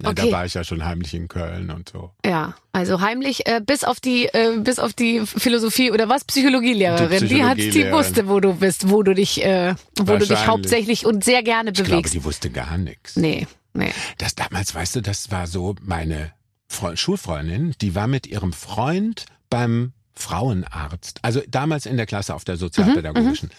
[0.00, 0.30] Na, Okay.
[0.30, 2.12] Da war ich ja schon heimlich in Köln und so.
[2.24, 7.20] Ja, also heimlich äh, bis auf die äh, bis auf die Philosophie oder was Psychologielehrerin,
[7.26, 10.46] die, Die hat die wusste, wo du bist, wo du dich äh, wo du dich
[10.46, 12.14] hauptsächlich und sehr gerne Ich glaube, bewegst.
[12.14, 13.16] die wusste gar nichts.
[13.16, 13.90] nee, nee.
[14.18, 16.32] Das damals, weißt du, das war so meine
[16.68, 21.18] Fre Schulfreundin, die war mit ihrem Freund beim Frauenarzt.
[21.22, 23.50] Also damals in der Klasse auf der sozialpädagogischen.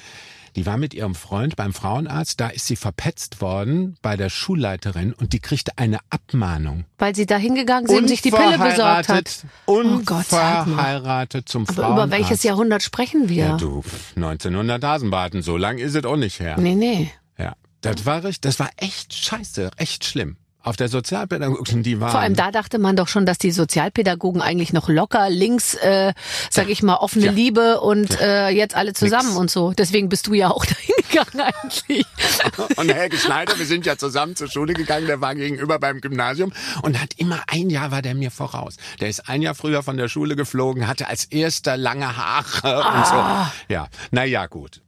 [0.56, 5.14] Die war mit ihrem Freund beim Frauenarzt, da ist sie verpetzt worden bei der Schulleiterin
[5.14, 6.86] und die kriegte eine Abmahnung.
[6.98, 9.46] Weil sie da hingegangen sind und sich die Pille besorgt hat.
[9.66, 9.80] Oh.
[9.80, 11.98] Unverheiratet zum Aber Frauenarzt.
[12.06, 13.46] über welches Jahrhundert sprechen wir?
[13.46, 13.84] Ja, du,
[14.16, 16.58] 1900 Hasenbaden, so lang ist es auch nicht her.
[16.60, 17.12] Nee, nee.
[17.38, 20.38] Ja, das war das war echt scheiße, echt schlimm.
[20.62, 22.12] Auf der Sozialpädagogischen, die waren.
[22.12, 26.14] Vor allem da dachte man doch schon, dass die Sozialpädagogen eigentlich noch locker links, äh,
[26.50, 27.32] sag ich mal, offene Ja.
[27.32, 29.38] Liebe und äh, jetzt alle zusammen Nix.
[29.40, 29.72] und so.
[29.72, 32.06] Deswegen bist du ja auch dahin gegangen eigentlich.
[32.76, 36.52] Und Helge Schneider, wir sind ja zusammen zur Schule gegangen, der war gegenüber beim Gymnasium
[36.84, 38.76] und hat immer ein Jahr war der mir voraus.
[39.00, 42.86] Der ist ein Jahr früher von der Schule geflogen, hatte als erster lange Haare und
[42.86, 43.52] Ah.
[43.68, 43.74] so.
[43.74, 44.82] Ja, na ja, gut.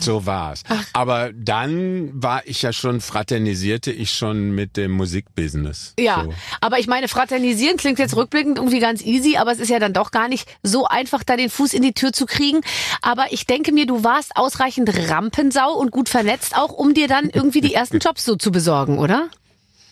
[0.00, 0.62] So war's.
[0.92, 5.94] Aber dann war ich ja schon, fraternisierte ich schon mit dem Musikbusiness.
[5.98, 6.34] Ja, So.
[6.60, 9.92] aber ich meine, fraternisieren klingt jetzt rückblickend irgendwie ganz easy, aber es ist ja dann
[9.92, 12.60] doch gar nicht so einfach, da den Fuß in die Tür zu kriegen.
[13.02, 17.30] Aber ich denke mir, du warst ausreichend Rampensau und gut vernetzt auch, um dir dann
[17.30, 19.28] irgendwie die ersten Jobs so zu besorgen, oder?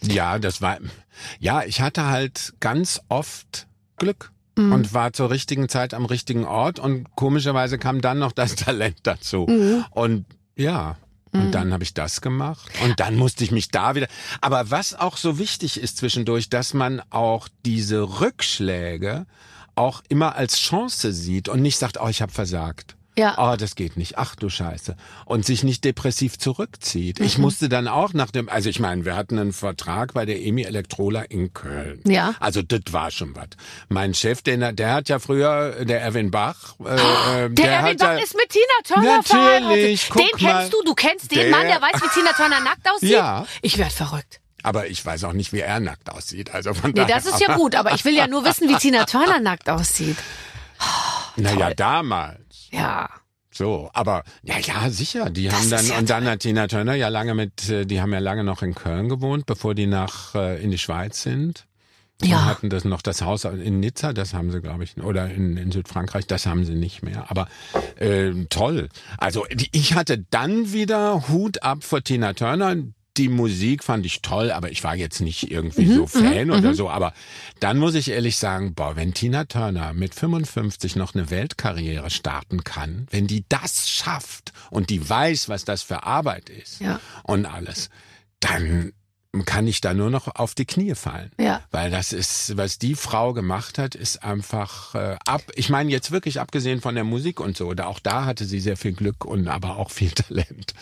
[0.03, 0.79] Ja, das war,
[1.41, 4.31] ja, ich hatte halt ganz oft Glück.
[4.73, 8.97] Und war zur richtigen Zeit am richtigen Ort und komischerweise kam dann noch das Talent
[9.03, 9.47] dazu.
[9.91, 10.25] Und
[10.57, 10.97] ja,
[11.33, 14.07] und dann habe ich das gemacht und dann musste ich mich da wieder.
[14.41, 19.27] Aber was auch so wichtig ist zwischendurch, dass man auch diese Rückschläge
[19.75, 22.97] auch immer als Chance sieht und nicht sagt, oh, ich habe versagt.
[23.19, 23.35] Ja.
[23.39, 24.19] Oh, das geht nicht.
[24.19, 24.95] Ach du Scheiße.
[25.25, 27.19] Und sich nicht depressiv zurückzieht.
[27.21, 30.41] Ich musste dann auch nach dem, also ich meine, wir hatten einen Vertrag bei der
[30.41, 32.01] EMI Elektrola in Köln.
[32.07, 32.35] Ja.
[32.41, 33.49] Also das war schon was.
[33.89, 38.07] Mein Chef, der, der hat ja früher, der Erwin Bach, äh, äh, Der, Erwin Bach
[38.13, 40.09] ja, ist mit Tina Turner Natürlich, verheiratet.
[40.11, 42.89] guck Den kennst du, du kennst den Der- Mann, der weiß, wie Tina Turner nackt
[42.91, 43.11] aussieht?
[43.11, 43.47] Ja.
[43.63, 44.41] Ich werd verrückt.
[44.63, 46.53] aber ich weiß auch nicht, wie er nackt aussieht.
[46.53, 48.75] Also von Nee, daher, das ist ja gut, aber ich will ja nur wissen, wie
[48.77, 50.17] Tina Turner nackt aussieht.
[51.37, 52.41] Naja, damals.
[52.77, 53.09] Ja.
[53.51, 55.31] So, aber ja, ja, sicher.
[55.31, 58.03] Die Das haben dann ja und dann hat Tina Turner ja lange mit, äh, die
[58.03, 61.65] haben ja lange noch in Köln gewohnt, bevor die nach äh, in die Schweiz sind.
[62.23, 62.45] Und Ja.
[62.47, 65.71] hatten das noch das Haus in Nizza, das haben sie, glaube ich, oder in, in
[65.71, 67.31] Südfrankreich, das haben sie nicht mehr.
[67.31, 67.47] Aber
[67.99, 68.89] äh, toll.
[69.19, 72.75] Also ich hatte dann wieder Hut ab vor Tina Turner.
[73.17, 76.75] Die Musik fand ich toll, aber ich war jetzt nicht irgendwie Mhm, so Fan oder
[76.75, 76.91] so.
[76.91, 77.13] Aber
[77.61, 82.65] dann muss ich ehrlich sagen, boah, wenn Tina Turner mit 55 noch eine Weltkarriere starten
[82.65, 87.01] kann, wenn die das schafft und die weiß, was das für Arbeit ist Ja.
[87.23, 87.89] und alles,
[88.41, 88.93] dann
[89.45, 91.31] kann ich da nur noch auf die Knie fallen.
[91.39, 91.61] Ja.
[91.71, 95.43] Weil das ist, was die Frau gemacht hat, ist einfach äh, ab.
[95.55, 97.75] Ich meine jetzt wirklich abgesehen von der Musik und so.
[97.75, 100.75] Da auch da hatte sie sehr viel Glück und aber auch viel Talent.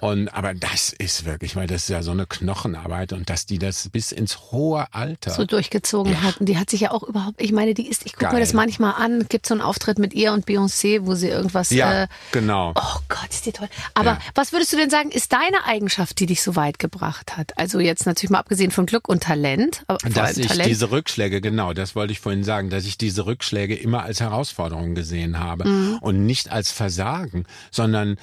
[0.00, 3.58] Und aber das ist wirklich, weil das ist ja so eine Knochenarbeit und dass die
[3.58, 5.30] das bis ins hohe Alter.
[5.32, 6.38] so durchgezogen hat.
[6.38, 8.52] Und die hat sich ja auch überhaupt, ich meine, die ist, ich gucke mir das
[8.52, 12.08] manchmal an, gibt so einen Auftritt mit ihr und Beyoncé, wo sie irgendwas, ja, äh,
[12.32, 12.72] genau.
[12.76, 13.68] oh Gott, ist die toll.
[13.94, 14.18] Aber Ja.
[14.34, 17.56] was würdest du denn sagen, ist deine Eigenschaft, die dich so weit gebracht hat?
[17.58, 20.68] Also jetzt natürlich mal abgesehen von Glück und Talent, aber vor Dass ich Talent.
[20.68, 24.94] diese Rückschläge, genau, das wollte ich vorhin sagen, dass ich diese Rückschläge immer als Herausforderung
[24.94, 25.98] gesehen habe Mhm.
[26.00, 28.16] und nicht als Versagen, sondern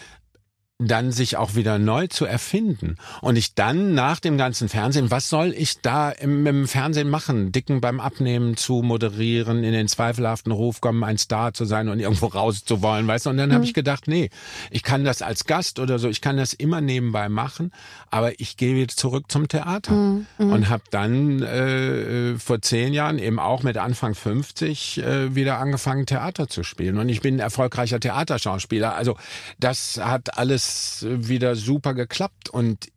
[0.78, 2.98] dann sich auch wieder neu zu erfinden.
[3.22, 7.54] Und ich dann nach dem ganzen Fernsehen, was soll ich da im, im Fernsehen machen?
[7.54, 12.02] Dicken beim Abnehmen zu moderieren, in den zweifelhaften Ruf kommen, ein Star zu sein und
[12.02, 13.30] irgendwo raus zu wollen, weißt du?
[13.30, 14.30] Und dann habe ich gedacht, nee,
[14.70, 17.72] ich kann das als Gast oder so, ich kann das immer nebenbei machen,
[18.12, 19.94] aber ich gehe wieder zurück zum Theater.
[20.38, 26.06] Und habe dann äh, vor zehn Jahren eben auch mit Anfang 50 äh, wieder angefangen,
[26.06, 26.98] Theater zu spielen.
[26.98, 28.94] Und ich bin ein erfolgreicher Theaterschauspieler.
[28.94, 29.16] Also
[29.58, 30.65] das hat alles
[31.08, 32.88] wieder super geklappt und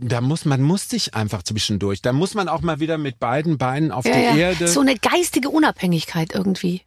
[0.00, 2.02] da muss man muss sich einfach zwischendurch.
[2.02, 4.36] Da muss man auch mal wieder mit beiden Beinen auf ja, die ja.
[4.36, 4.68] Erde.
[4.68, 6.82] So eine geistige Unabhängigkeit irgendwie.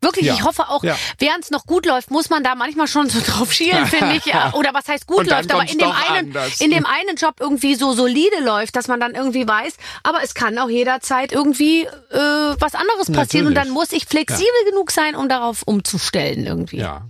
[0.00, 0.34] Wirklich, Ja.
[0.34, 0.96] ich hoffe auch, Ja.
[1.18, 4.32] während es noch gut läuft, muss man da manchmal schon so drauf schielen, finde ich.
[4.54, 6.60] Oder was heißt gut läuft, aber in dem, einen, anders.
[6.60, 9.74] in dem einen Job irgendwie so solide läuft, dass man dann irgendwie weiß,
[10.04, 13.90] aber es kann auch jederzeit irgendwie äh, was anderes passieren und dann Natürlich.
[13.90, 16.78] muss ich flexibel genug sein, um darauf umzustellen irgendwie.
[16.78, 17.08] Ja.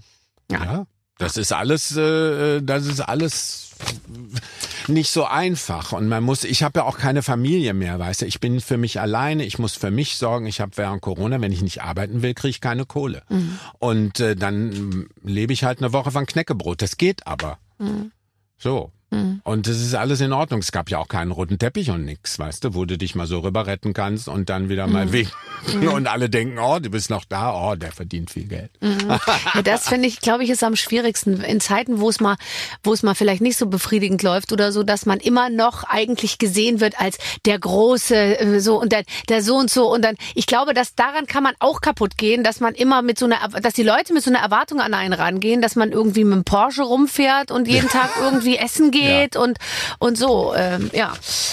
[0.51, 0.87] Ja.
[1.19, 3.71] Das ist alles, äh, das ist alles
[4.89, 5.93] nicht so einfach.
[5.93, 8.77] Und man muss, ich habe ja auch keine Familie mehr, weißt du, ich bin für
[8.77, 12.23] mich alleine, ich muss für mich sorgen, ich habe während Corona, wenn ich nicht arbeiten
[12.23, 13.23] will, kriege ich keine Kohle.
[13.79, 17.59] Und äh, dann lebe ich halt eine Woche von Knäckebrot, das geht aber.
[18.59, 18.93] So.
[19.11, 20.61] Und das ist alles in Ordnung.
[20.61, 23.27] Es gab ja auch keinen roten Teppich und nix, weißt du, wo du dich mal
[23.27, 25.29] so rüber retten kannst und dann wieder mal weg.
[25.95, 28.71] Und alle denken, oh, du bist noch da, oh, der verdient viel Geld.
[28.83, 32.37] Ja, das finde ich, glaube ich, ist am schwierigsten in Zeiten, wo es mal,
[32.83, 36.37] wo es mal vielleicht nicht so befriedigend läuft oder so, dass man immer noch eigentlich
[36.37, 37.17] gesehen wird als
[37.47, 40.17] der große äh, so und dann der so und so und dann.
[40.35, 43.49] Ich glaube, dass daran kann man auch kaputt gehen, dass man immer mit so einer,
[43.61, 46.45] dass die Leute mit so einer Erwartung an einen rangehen, dass man irgendwie mit dem
[46.45, 48.98] Porsche rumfährt und jeden Tag irgendwie essen geht
[49.37, 49.59] und
[49.99, 50.55] und so.
[50.55, 51.13] Ähm, ja,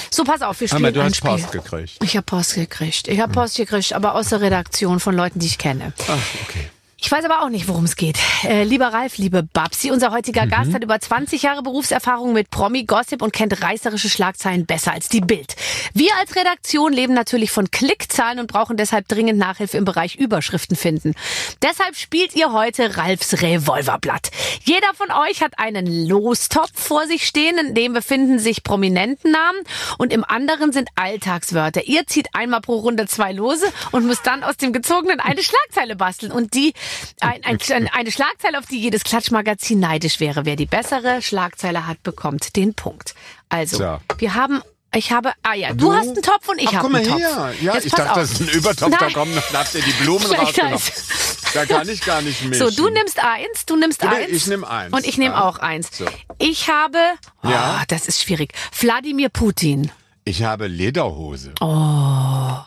[0.10, 1.30] so pass auf, wir spielen Aber du ein hast Spiel.
[1.32, 2.04] Post gekriegt.
[2.04, 3.08] Ich habe Post gekriegt.
[3.08, 5.94] Ich habe Post gekriegt, aber aus der Redaktion von Leuten, die ich kenne.
[6.08, 6.70] Ach, okay.
[7.06, 8.18] Ich weiß aber auch nicht, worum es geht.
[8.44, 13.22] Äh, lieber Ralf, liebe Babsi, unser heutiger Gast hat über 20 Jahre Berufserfahrung mit Promi-Gossip
[13.22, 15.56] und kennt reißerische Schlagzeilen besser als die Bild.
[15.94, 20.76] Wir als Redaktion leben natürlich von Klickzahlen und brauchen deshalb dringend Nachhilfe im Bereich Überschriften
[20.76, 21.14] finden.
[21.62, 24.32] Deshalb spielt ihr heute Ralfs Revolverblatt.
[24.64, 29.62] Jeder von euch hat einen Lostopf vor sich stehen, in dem befinden sich Prominentennamen
[30.00, 31.84] und im anderen sind Alltagswörter.
[31.84, 35.96] Ihr zieht einmal pro Runde zwei Lose und müsst dann aus dem gezogenen eine Schlagzeile
[35.96, 36.74] basteln und die
[37.22, 40.46] ein, ein, eine Schlagzeile, auf die jedes Klatschmagazin neidisch wäre.
[40.46, 43.16] Wer die bessere Schlagzeile hat, bekommt den Punkt.
[43.50, 43.98] Also, So.
[44.18, 44.62] wir haben
[44.94, 47.18] ich habe, ah ja, du, hast einen Topf und ich habe einen Topf.
[47.18, 47.54] hier.
[47.62, 48.18] Ja, Jetzt ich dachte, auf.
[48.18, 49.14] das ist ein Übertopf, da Nein.
[49.14, 50.80] kommen, da habt ihr die Blumen rausgenommen.
[51.54, 52.70] Da kann ich gar nicht mischen.
[52.70, 54.30] So, du nimmst eins, du nimmst Du, eins.
[54.32, 55.44] ich nehm eins, Und ich nehme ja.
[55.44, 55.90] auch eins.
[55.98, 56.06] So.
[56.38, 56.98] Ich habe,
[57.44, 57.84] oh, Ja.
[57.90, 59.92] das ist schwierig, Wladimir Putin.
[60.24, 61.52] Ich habe Lederhose.
[61.60, 62.58] Oh.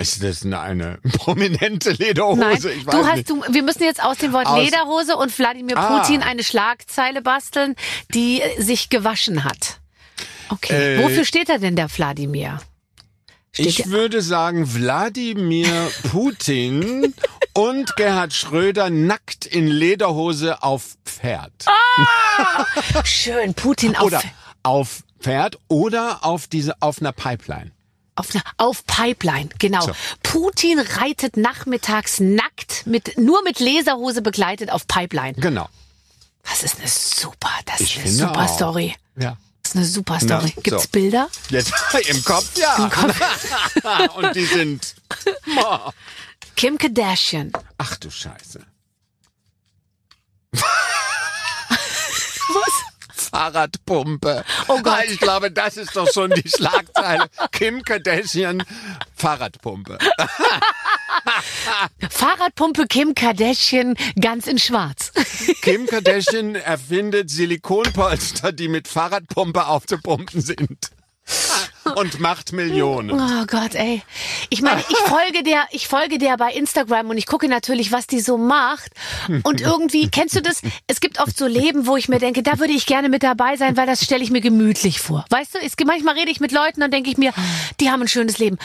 [0.00, 2.40] Ist das eine, eine prominente Lederhose?
[2.40, 3.28] Nein, ich weiß du hast, nicht.
[3.30, 6.00] du, wir müssen jetzt aus dem Wort Aus- Lederhose und Wladimir Ah.
[6.00, 7.74] Putin eine Schlagzeile basteln,
[8.14, 9.80] die sich gewaschen hat.
[10.48, 12.60] Okay, Äh, wofür steht da denn der Wladimir?
[13.52, 17.14] Steht Ich der- würde sagen, Wladimir Putin
[17.54, 21.52] und Gerhard Schröder nackt in Lederhose auf Pferd.
[23.04, 24.22] Schön, Putin auf, Oder
[24.62, 27.72] auf Pferd oder auf diese auf einer Pipeline.
[28.20, 28.28] Auf,
[28.58, 29.86] auf Pipeline, genau.
[29.86, 29.92] So.
[30.22, 35.34] Putin reitet nachmittags nackt, mit, nur mit Laserhose begleitet auf Pipeline.
[35.34, 35.68] Genau.
[36.44, 38.54] Das ist eine super, das Ich ist eine super auch.
[38.54, 38.94] Story.
[39.16, 39.36] Ja.
[39.62, 40.52] Das ist eine super Story.
[40.56, 40.88] Na, Gibt's so.
[40.90, 41.28] Bilder?
[41.50, 41.72] Jetzt
[42.08, 42.90] im Kopf ja.
[44.16, 44.94] und die sind
[46.56, 47.52] Kim Kardashian.
[47.78, 48.60] Ach du Scheiße.
[52.52, 52.89] Was?
[53.30, 54.44] Fahrradpumpe.
[54.68, 55.04] Oh Gott.
[55.08, 57.28] Ich glaube, das ist doch schon die Schlagzeile.
[57.52, 58.62] Kim Kardashian
[59.14, 59.98] Fahrradpumpe.
[62.10, 65.12] Fahrradpumpe Kim Kardashian ganz in schwarz.
[65.62, 70.90] Kim Kardashian erfindet Silikonpolster, die mit Fahrradpumpe aufzupumpen sind.
[71.96, 73.10] Und macht Millionen.
[73.10, 74.02] Oh Gott, ey.
[74.48, 78.06] Ich meine, ich folge der, ich folge der bei Instagram und ich gucke natürlich, was
[78.06, 78.92] die so macht.
[79.42, 80.62] Und irgendwie, kennst du das?
[80.86, 83.56] Es gibt oft so Leben, wo ich mir denke, da würde ich gerne mit dabei
[83.56, 85.24] sein, weil das stelle ich mir gemütlich vor.
[85.30, 87.32] Weißt du, es, manchmal rede ich mit Leuten, dann denke ich mir,
[87.80, 88.58] die haben ein schönes Leben.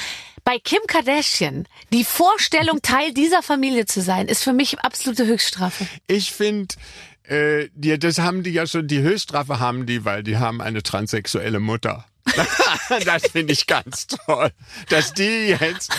[0.44, 5.88] Bei Kim Kardashian, die Vorstellung, Teil dieser Familie zu sein, ist für mich absolute Höchststrafe.
[6.06, 6.76] Ich finde,
[7.24, 10.84] äh, die, das haben die ja schon, die Höchststrafe haben die, weil die haben eine
[10.84, 12.06] transsexuelle Mutter.
[13.06, 14.50] das finde ich ganz toll,
[14.90, 15.92] dass die jetzt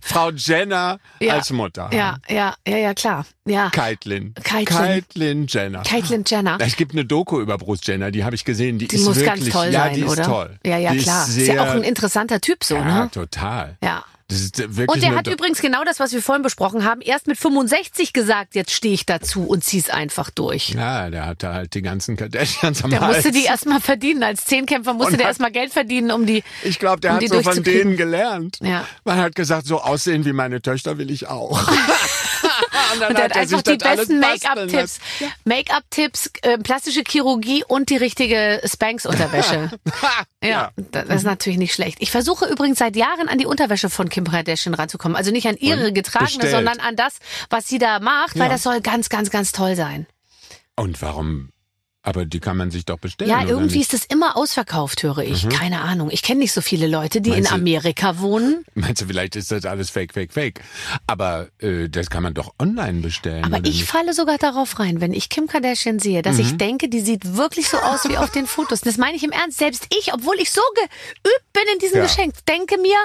[0.00, 1.34] Frau Jenner Ja.
[1.34, 1.96] als Mutter haben.
[1.96, 3.26] Ja, ja, ja, ja, klar.
[3.44, 3.70] Ja.
[3.70, 4.34] Caitlyn.
[4.42, 4.64] Caitlyn.
[4.78, 5.82] Caitlyn Jenner.
[5.82, 6.58] Caitlyn Jenner.
[6.60, 8.78] Es gibt eine Doku über Bruce Jenner, die habe ich gesehen.
[8.78, 10.22] Die, Die ist muss wirklich, ganz toll ja, sein, die ist oder?
[10.22, 10.58] toll.
[10.64, 11.24] Ja, ja, die klar.
[11.24, 13.10] Ist, Ist, sehr, ja auch ein interessanter Typ so, ja, ne?
[13.10, 13.76] total.
[13.82, 14.04] Ja.
[14.86, 18.54] Und der hat übrigens genau das, was wir vorhin besprochen haben, erst mit 65 gesagt,
[18.54, 20.70] jetzt stehe ich dazu und zieh's einfach durch.
[20.70, 24.22] Ja, der hatte halt die ganzen Kardashians am Der musste die erstmal verdienen.
[24.22, 26.42] Als Zehnkämpfer musste Und der erstmal Geld verdienen, um die.
[26.62, 28.58] Ich glaube, der um hat so von denen gelernt.
[28.62, 28.86] Ja.
[29.04, 31.60] Man hat gesagt, so aussehen wie meine Töchter will ich auch.
[32.92, 34.72] und dann Und der hat er einfach sich die besten Make-up-Tipps.
[34.72, 35.32] lassen.
[35.44, 39.70] Make-up-Tipps, äh, plastische Chirurgie und die richtige Spanx-Unterwäsche.
[40.42, 40.70] ja, Ja.
[40.90, 41.98] das ist natürlich nicht schlecht.
[42.00, 45.16] Ich versuche übrigens seit Jahren an die Unterwäsche von Kim Kardashian ranzukommen.
[45.16, 45.94] Also nicht an ihre Und?
[45.94, 46.52] getragene, Bestellt.
[46.52, 47.18] sondern an das,
[47.50, 48.52] was sie da macht, weil Ja.
[48.52, 50.06] das soll ganz, ganz, ganz toll sein.
[50.76, 51.50] Und warum?
[52.04, 53.30] Aber die kann man sich doch bestellen.
[53.30, 53.76] Ja, irgendwie?
[53.76, 53.80] Mhm.
[53.82, 55.48] ist das immer ausverkauft, höre ich.
[55.48, 56.10] Keine Ahnung.
[56.10, 58.64] Ich kenne nicht so viele Leute, die Meinst in du- Amerika wohnen.
[58.74, 60.60] Meinst du, vielleicht ist das alles fake, fake, fake.
[61.06, 63.44] Aber äh, das kann man doch online bestellen.
[63.44, 63.84] Aber ich nicht?
[63.84, 66.40] falle sogar darauf rein, wenn ich Kim Kardashian sehe, dass Mhm.
[66.42, 68.80] ich denke, die sieht wirklich so aus wie auf den Fotos.
[68.80, 69.58] Das meine ich im Ernst.
[69.58, 72.02] Selbst ich, obwohl ich so geübt bin in diesem Ja.
[72.06, 72.96] Geschenk, denke mir,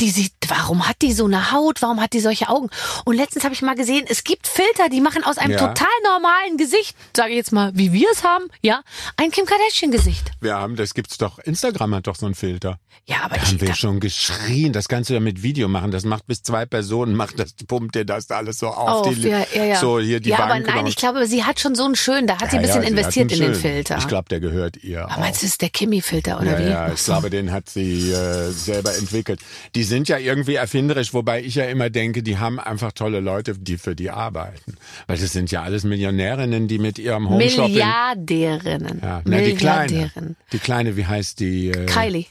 [0.00, 1.82] die sieht, warum hat die so eine Haut?
[1.82, 2.68] Warum hat die solche Augen?
[3.04, 5.58] Und letztens habe ich mal gesehen, es gibt Filter, die machen aus einem Ja.
[5.58, 8.82] total normalen Gesicht, sage ich jetzt mal, wie wir es haben, ja,
[9.16, 10.30] ein Kim Kardashian Gesicht.
[10.40, 12.78] Wir haben, das gibt's doch, Instagram hat doch so einen Filter.
[13.06, 14.72] Ja, aber Da ich, haben wir schon geschrien.
[14.72, 15.90] Das kannst du ja mit Video machen.
[15.90, 19.06] Das macht bis zwei Personen, macht das, pumpt dir das alles so auf.
[19.06, 19.76] auf, die, ja, ja, ja.
[19.76, 20.66] So hier die ja, aber Bank.
[20.68, 22.66] nein, und- ich glaube, sie hat schon so einen schönen, da hat sie ein Ja,
[22.68, 23.54] bisschen ja, investiert in den.
[23.54, 23.98] Filter.
[23.98, 25.04] Ich glaube, der gehört ihr.
[25.10, 26.70] aber meinst du, das ist der Kimi-Filter oder ja, wie?
[26.70, 29.40] ja, ich glaube, den hat sie äh, selber entwickelt.
[29.74, 33.58] Die sind ja irgendwie erfinderisch, wobei ich ja immer denke, die haben einfach tolle Leute,
[33.58, 34.76] die für die arbeiten.
[35.06, 37.72] Weil das sind ja alles Millionärinnen, die mit ihrem Homeshopping...
[37.72, 39.00] Milliardärinnen.
[39.02, 39.92] Ja, na, die Kleine.
[39.92, 40.36] Milliardärinnen.
[40.52, 41.68] Die Kleine, wie heißt die?
[41.68, 42.24] Äh, Kylie.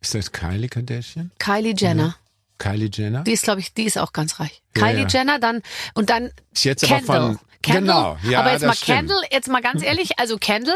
[0.00, 1.30] Ist das Kylie Kardashian?
[1.38, 2.16] Kylie Jenner.
[2.56, 3.24] Kylie Jenner?
[3.24, 4.62] Die ist, glaube ich, die ist auch ganz reich.
[4.74, 5.08] Ja, Kylie ja.
[5.08, 5.60] Jenner, dann
[5.92, 7.20] und dann jetzt aber Kendall.
[7.34, 7.38] von...
[7.62, 8.16] Kendall.
[8.22, 8.98] Genau, ja, aber jetzt mal stimmt.
[8.98, 10.74] Kendall, jetzt mal ganz ehrlich, also Kendall,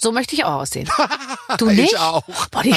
[0.00, 0.88] so möchte ich auch aussehen.
[1.58, 1.98] Du Ich nicht?
[2.00, 2.22] auch.
[2.50, 2.74] Boah, die,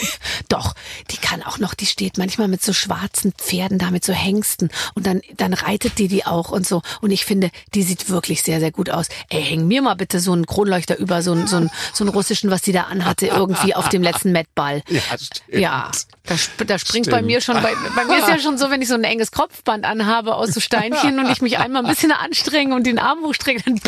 [0.48, 0.74] Doch,
[1.10, 4.70] die kann auch noch, die steht manchmal mit so schwarzen Pferden da, mit so Hengsten
[4.94, 6.82] und dann, dann reitet die die auch und so.
[7.00, 9.08] Und ich finde, die sieht wirklich sehr, sehr gut aus.
[9.28, 12.12] Ey, häng mir mal bitte so einen Kronleuchter über, so einen, so einen, so einen
[12.12, 14.82] russischen, was die da anhatte, irgendwie auf dem letzten Mettball.
[14.92, 15.42] Ja, stimmt.
[15.60, 15.90] Ja,
[16.24, 16.34] da,
[16.66, 17.26] da springt bei Stimmt.
[17.26, 19.84] mir schon, bei, bei mir ist ja schon so, wenn ich so ein enges Kopfband
[19.84, 23.62] anhabe aus so Steinchen und ich mich einmal ein bisschen anstrenge und den Arm hochstrecke,
[23.64, 23.80] dann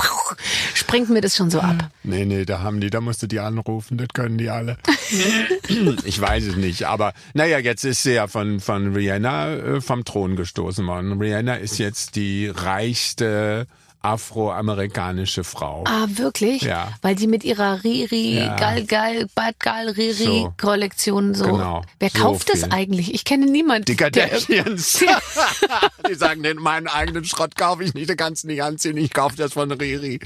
[0.75, 1.90] springt mir das schon so ab.
[2.03, 4.76] Nee, nee, da haben die, da musst du die anrufen, das können die alle.
[6.04, 10.04] ich weiß es nicht, aber naja, jetzt ist sie ja von, von Rihanna äh, vom
[10.04, 11.20] Thron gestoßen worden.
[11.20, 13.66] Rihanna ist jetzt die reichste
[14.02, 15.82] afroamerikanische Frau.
[15.87, 16.60] Ah, wirklich?
[16.60, 16.92] Ja.
[17.00, 18.54] Weil die mit ihrer Riri, Ja.
[18.56, 20.54] Gal Gal, Bad Gal Riri So.
[20.60, 21.46] Kollektion so.
[21.46, 21.82] Genau.
[22.00, 22.72] Wer So kauft das viel.
[22.72, 23.14] eigentlich?
[23.14, 23.87] Ich kenne niemanden.
[23.87, 25.02] Die der- Kardashians.
[26.10, 29.10] die sagen, den meinen eigenen Schrott kaufe ich nicht, den kannst du nicht anziehen, ich
[29.10, 30.18] kaufe das von Riri.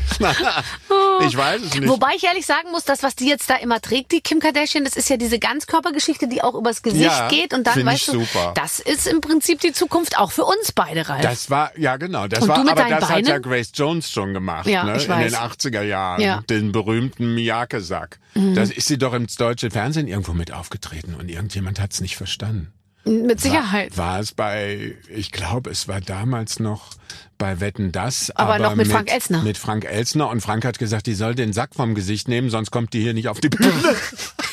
[1.27, 1.89] Ich weiß es nicht.
[1.89, 4.85] Wobei ich ehrlich sagen muss, das, was die jetzt da immer trägt, die Kim Kardashian,
[4.85, 7.55] das ist ja diese Ganzkörpergeschichte, die auch übers Gesicht Ja, geht.
[7.55, 8.53] Und dann weißt ich du, super.
[8.55, 11.23] das ist im Prinzip die Zukunft auch für uns beide, Ralf.
[11.23, 13.43] Das war, ja genau, das Und war, aber das hat ja Beinen?
[13.43, 14.93] Grace Jones schon gemacht, Ja, ne?
[14.95, 16.21] in den 80er Jahren.
[16.21, 16.37] Ja.
[16.41, 16.47] Mhm.
[16.47, 18.19] Den berühmten Miyake-Sack.
[18.35, 22.17] Da ist sie doch ins deutsche Fernsehen irgendwo mit aufgetreten und irgendjemand hat es nicht
[22.17, 22.73] verstanden.
[23.05, 23.97] Mit Sicherheit.
[23.97, 26.91] War es bei, ich glaube, es war damals noch
[27.39, 28.31] bei Wetten das.
[28.37, 29.43] Aber noch mit Frank Elstner.
[29.43, 32.71] Mit Frank Elstner und Frank hat gesagt, die soll den Sack vom Gesicht nehmen, sonst
[32.71, 33.73] kommt die hier nicht auf die Bühne.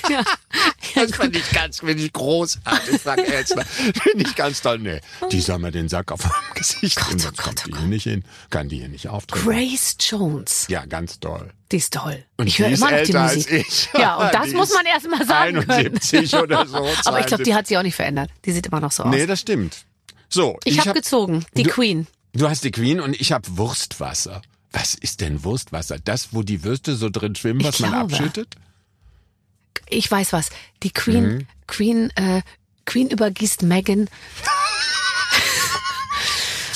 [0.08, 0.22] Ja.
[0.94, 3.66] Das finde ich ganz, finde ich großartig, Frank Elstner.
[3.66, 4.78] Finde ich ganz toll.
[4.78, 7.66] Nee, die soll mir den Sack auf dem Gesicht nehmen, oh sonst Gott, kommt oh
[7.66, 7.80] die Gott.
[7.80, 9.44] hier nicht hin, kann die hier nicht auftreten.
[9.48, 10.68] Grace Jones.
[10.70, 11.52] Ja, ganz toll.
[11.72, 12.24] Die ist toll.
[12.38, 13.52] Und ich höre immer noch die Musik.
[13.68, 13.90] ich.
[13.98, 16.44] Ja, und das Die muss man erst mal sagen 71 können.
[16.44, 17.54] oder so, Aber ich glaube, die 72.
[17.56, 18.30] hat sich auch nicht verändert.
[18.46, 19.10] Die sieht immer noch so aus.
[19.10, 19.86] Nee, das stimmt.
[20.30, 21.46] So, ich habe hab- gezogen.
[21.58, 22.06] Die Du- Queen.
[22.36, 24.42] Du hast die Queen und ich habe Wurstwasser.
[24.72, 25.98] Was ist denn Wurstwasser?
[26.04, 28.14] Das, wo die Würste so drin schwimmen, Ich was man glaube.
[28.14, 28.56] abschüttet?
[29.90, 30.50] Ich weiß was.
[30.84, 31.48] Die Queen, Mhm.
[31.68, 32.42] Queen, äh,
[32.86, 34.10] Queen übergießt Megan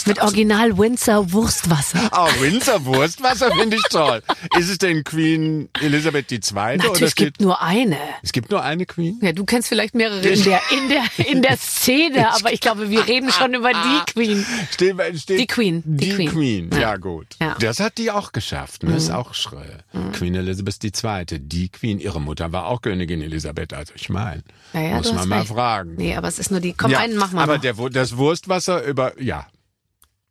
[0.08, 2.10] mit Original Windsor Wurstwasser.
[2.16, 4.22] Oh, Windsor Wurstwasser finde ich toll.
[4.58, 6.40] Ist es denn Queen Elisabeth II.
[6.54, 7.98] oder Natürlich steht, gibt nur eine.
[8.22, 9.20] es gibt nur eine Queen?
[9.22, 12.90] Ja, du kennst vielleicht mehrere in der, in der, in der Szene, aber ich glaube,
[12.90, 14.46] wir reden schon über die Queen.
[14.72, 16.30] Steht, steht Die Queen, die Die, Queen.
[16.30, 16.70] Queen.
[16.80, 17.28] Ja, gut.
[17.40, 17.50] Ja.
[17.56, 17.60] Mhm.
[17.60, 18.84] Das hat die auch geschafft.
[18.84, 18.96] Ne?
[18.96, 19.80] Ist auch schrill.
[20.14, 21.40] Queen Elizabeth II.
[21.40, 22.00] Die Queen.
[22.00, 23.74] Ihre Mutter war auch Königin Elisabeth.
[23.74, 25.50] Also ich meine, Naja, muss man mal recht.
[25.50, 25.96] fragen.
[25.96, 26.74] Nee, aber es ist nur die.
[26.74, 27.58] Komm, ja, einen machen wir aber.
[27.58, 29.48] Der, das Wurstwasser über, ja.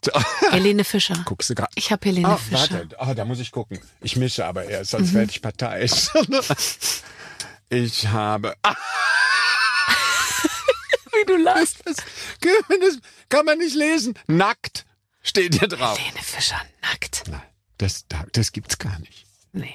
[0.51, 1.15] Helene Fischer.
[1.25, 1.71] Guckst du gerade.
[1.75, 2.81] Ich habe Helene Oh, Fischer.
[2.81, 3.81] warte, oh, da muss ich gucken.
[4.01, 4.99] Ich mische aber erst, Mhm.
[4.99, 6.09] sonst werde ich parteiisch.
[7.71, 8.55] Ich habe.
[8.63, 8.75] Ah,
[11.13, 11.83] Wie du lachst.
[11.85, 14.19] das, das kann man nicht lesen.
[14.27, 14.87] Nackt
[15.23, 15.99] steht hier drauf.
[15.99, 17.25] Helene Fischer, nackt.
[17.29, 17.43] Nein,
[17.77, 19.27] das, das gibt's gar nicht.
[19.53, 19.75] Nee.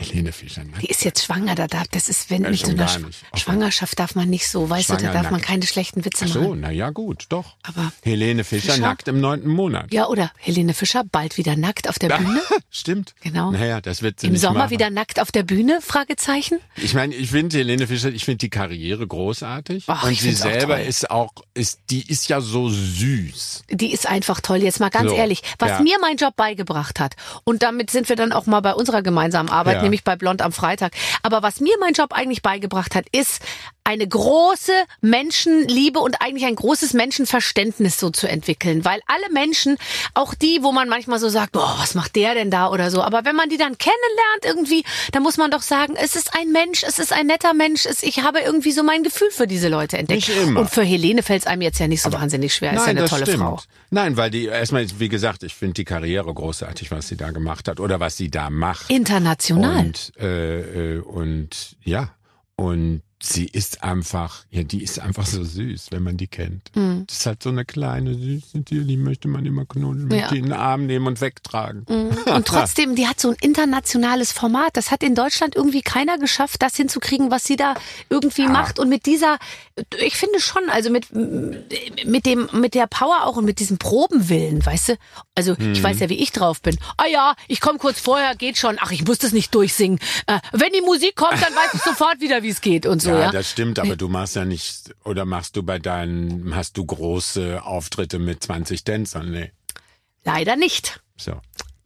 [0.00, 0.82] Helene Fischer, nackt.
[0.82, 2.88] Die ist jetzt schwanger, da darf, das ist, wenn Ja, mit so einer.
[3.36, 5.44] Schwangerschaft darf man nicht so, weißt du, da darf man nackt.
[5.46, 6.60] keine schlechten Witze Ach so, machen.
[6.60, 7.56] na ja, gut, doch.
[7.62, 8.80] Aber, Helene Fischer, Fischer?
[8.82, 9.92] nackt im neunten Monat.
[9.92, 12.40] ja, oder Helene Fischer bald wieder nackt auf der Bühne.
[12.70, 13.14] Stimmt.
[13.20, 13.50] Genau.
[13.50, 14.70] Naja, das wird sie Im Sommer machen.
[14.70, 15.80] wieder nackt auf der Bühne?
[15.82, 16.58] Fragezeichen.
[16.76, 19.84] Ich meine, ich finde Helene Fischer, ich finde die Karriere großartig.
[19.86, 23.64] Ach, und sie selber ist auch, ist, die ist ja so süß.
[23.70, 24.58] Die ist einfach toll.
[24.62, 25.80] Jetzt mal ganz So, ehrlich, was ja.
[25.82, 29.48] mir mein Job beigebracht hat, und damit sind wir dann auch mal bei unserer gemeinsamen
[29.48, 29.82] Arbeit, Ja.
[29.90, 30.92] Nämlich bei Blond am Freitag.
[31.22, 33.42] Aber was mir mein Job eigentlich beigebracht hat, ist
[33.82, 38.84] eine große Menschenliebe und eigentlich ein großes Menschenverständnis so zu entwickeln.
[38.84, 39.78] Weil alle Menschen,
[40.14, 43.02] auch die, wo man manchmal so sagt, boah, was macht der denn da oder so,
[43.02, 46.52] aber wenn man die dann kennenlernt irgendwie, dann muss man doch sagen, es ist ein
[46.52, 49.68] Mensch, es ist ein netter Mensch, es, ich habe irgendwie so mein Gefühl für diese
[49.68, 50.28] Leute entdeckt.
[50.28, 50.60] Nicht immer.
[50.60, 52.74] Und für Helene fällt es einem jetzt ja nicht so wahnsinnig schwer.
[52.74, 53.42] ist ja eine das tolle stimmt.
[53.42, 53.60] Frau.
[53.90, 57.66] Nein, weil die, erstmal, wie gesagt, ich finde die Karriere großartig, was sie da gemacht
[57.66, 58.88] hat oder was sie da macht.
[58.88, 59.79] International.
[59.80, 62.14] Und, äh, äh, und ja,
[62.56, 66.74] und sie ist einfach, ja, die ist einfach so süß, wenn man die kennt.
[66.74, 67.04] Mhm.
[67.06, 70.22] Das ist halt so eine kleine süße Tier, die möchte man immer knuddeln, Ja.
[70.22, 71.84] mit die in den Arm nehmen und wegtragen.
[71.86, 74.70] Und trotzdem, die hat so ein internationales Format.
[74.76, 77.74] Das hat in Deutschland irgendwie keiner geschafft, das hinzukriegen, was sie da
[78.08, 78.78] irgendwie macht.
[78.78, 79.38] Und mit dieser,
[80.00, 84.64] ich finde schon, also mit, mit dem, mit der Power auch und mit diesem Probenwillen,
[84.64, 84.96] weißt du?
[85.34, 86.76] Also ich weiß ja, wie ich drauf bin.
[86.96, 88.76] Ah ja, ich komme kurz vorher, geht schon.
[88.80, 89.98] Ach, ich muss das nicht durchsingen.
[90.26, 93.09] Äh, wenn die Musik kommt, dann weiß ich sofort wieder, wie es geht und so,
[93.10, 93.30] Ja, ja.
[93.32, 97.62] das stimmt, aber du machst ja nicht, oder machst du bei deinen, hast du große
[97.62, 99.30] Auftritte mit 20 Tänzern?
[99.30, 99.52] Nee.
[100.24, 101.00] Leider nicht.
[101.16, 101.40] So.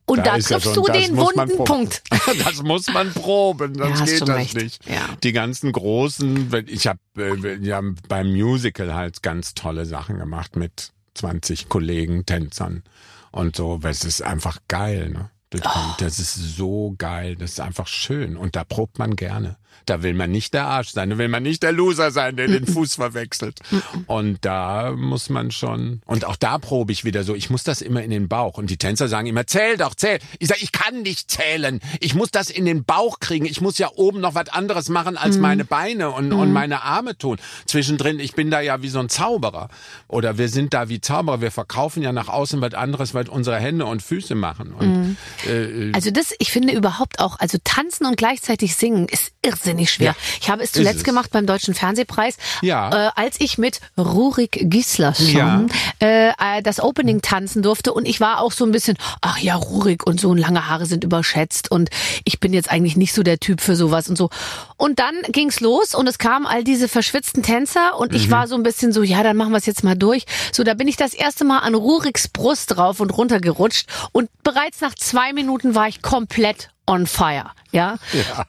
[0.06, 1.64] Und da, ja triffst schon- du den wunden.
[1.64, 2.02] Punkt.
[2.44, 4.54] Das muss man proben, sonst hast geht das recht.
[4.56, 4.86] nicht.
[4.88, 5.08] Ja.
[5.22, 10.90] Die ganzen großen, ich habe äh, ja, beim Musical halt ganz tolle Sachen gemacht mit
[11.14, 12.82] 20 Kollegen, Tänzern
[13.30, 13.82] und so.
[13.82, 15.30] weil Es ist einfach geil, ne?
[15.50, 15.94] Das, Oh.
[15.98, 19.56] das ist so geil, das ist einfach schön und da probt man gerne.
[19.86, 22.48] Da will man nicht der Arsch sein, da will man nicht der Loser sein, der
[22.48, 23.60] den Fuß verwechselt.
[24.06, 27.82] Und da muss man schon, und auch da probe ich wieder so, ich muss das
[27.82, 28.56] immer in den Bauch.
[28.58, 30.18] Und die Tänzer sagen immer, zähl doch, zähl.
[30.38, 31.80] Ich sage, ich kann nicht zählen.
[32.00, 33.44] Ich muss das in den Bauch kriegen.
[33.44, 37.18] Ich muss ja oben noch was anderes machen, als meine Beine und, und meine Arme
[37.18, 37.38] tun.
[37.66, 39.68] Zwischendrin, ich bin da ja wie so ein Zauberer.
[40.08, 41.40] Oder wir sind da wie Zauberer.
[41.40, 44.72] Wir verkaufen ja nach außen was anderes, was unsere Hände und Füße machen.
[44.72, 45.16] Und,
[45.46, 50.10] äh, Also das, ich finde überhaupt auch, also tanzen und gleichzeitig singen ist irrsinnig schwer.
[50.10, 51.04] Ja, ich habe es zuletzt es.
[51.04, 53.08] gemacht beim Deutschen Fernsehpreis, Ja.
[53.08, 55.66] äh, als ich mit Rurik Gislason Ja.
[56.00, 59.54] äh, äh, das Opening tanzen durfte und ich war auch so ein bisschen, ach ja,
[59.56, 61.90] Rurik und so und lange Haare sind überschätzt und
[62.24, 64.30] ich bin jetzt eigentlich nicht so der Typ für sowas und so.
[64.76, 68.16] Und dann ging's los und es kamen all diese verschwitzten Tänzer und Mhm.
[68.16, 70.24] ich war so ein bisschen so, ja, dann machen wir es jetzt mal durch.
[70.52, 74.28] So, da bin ich das erste Mal an Ruriks Brust drauf und runter gerutscht und
[74.42, 77.96] bereits nach zwei Minuten war ich komplett on fire, ja?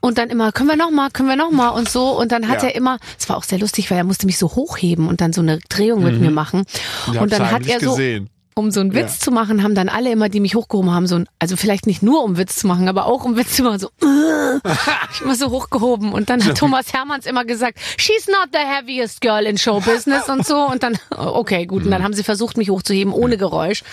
[0.02, 2.48] Und dann immer, können wir noch mal, können wir noch mal und so und dann
[2.50, 2.70] hat Ja.
[2.70, 5.32] er immer, es war auch sehr lustig, weil er musste mich so hochheben und dann
[5.34, 6.66] so eine Drehung mit mir machen
[7.12, 8.30] ich und dann hat er so gesehen.
[8.58, 9.20] Um so einen Witz Ja.
[9.26, 12.02] zu machen, haben dann alle immer, die mich hochgehoben haben, so ein, also vielleicht nicht
[12.02, 14.60] nur um Witz zu machen, aber auch um Witz zu machen, so, äh,
[15.14, 16.14] ich immer so hochgehoben.
[16.14, 20.30] Und dann hat Thomas Hermanns immer gesagt, she's not the heaviest girl in show business
[20.30, 20.56] und so.
[20.68, 21.84] Und dann, okay, gut.
[21.84, 23.84] Und dann haben sie versucht, mich hochzuheben ohne Geräusch.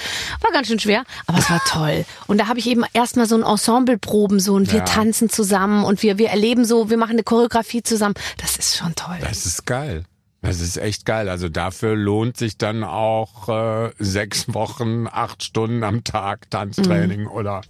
[0.43, 2.05] War ganz schön schwer, aber es war toll.
[2.29, 4.85] Und da habe ich eben erstmal so ein Ensembleproben, so, und wir Ja.
[4.85, 8.15] tanzen zusammen und wir, wir erleben so, wir machen eine Choreografie zusammen.
[8.41, 9.19] Das ist schon toll.
[9.21, 10.05] Das ist geil.
[10.43, 11.29] Das ist echt geil.
[11.29, 17.63] Also dafür lohnt sich dann auch äh, sechs Wochen, acht Stunden am Tag Tanztraining oder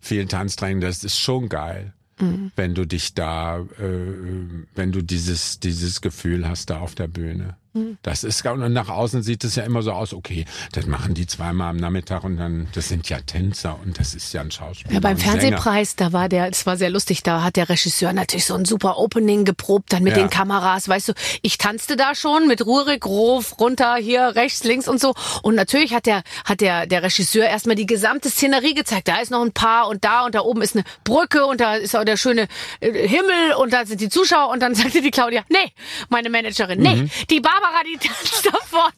[0.00, 0.80] viel Tanztraining.
[0.80, 1.92] Das ist schon geil.
[2.56, 7.56] Wenn du dich da, äh, wenn du dieses, dieses Gefühl hast da auf der Bühne.
[8.02, 11.26] Das ist, und nach außen sieht es ja immer so aus, okay, das machen die
[11.26, 14.94] zweimal am Nachmittag und dann, das sind ja Tänzer und das ist ja ein Schauspieler.
[14.94, 15.32] Ja, beim Sänger.
[15.32, 18.64] Fernsehpreis, da war der, das war sehr lustig, da hat der Regisseur natürlich so ein
[18.64, 20.22] super Opening geprobt, dann mit Ja.
[20.22, 21.12] den Kameras, weißt du,
[21.42, 25.14] ich tanzte da schon mit Rurik, Rof, runter, hier, rechts, links und so.
[25.42, 29.08] Und natürlich hat der, hat der, der Regisseur erstmal die gesamte Szenerie gezeigt.
[29.08, 31.74] Da ist noch ein Paar und da und da oben ist eine Brücke und da
[31.74, 32.48] ist auch der schöne
[32.80, 35.72] äh, Himmel und da sind die Zuschauer und dann sagte die Claudia, nee,
[36.08, 38.92] meine Managerin, nee, die Barbara, die tanzt da vorne.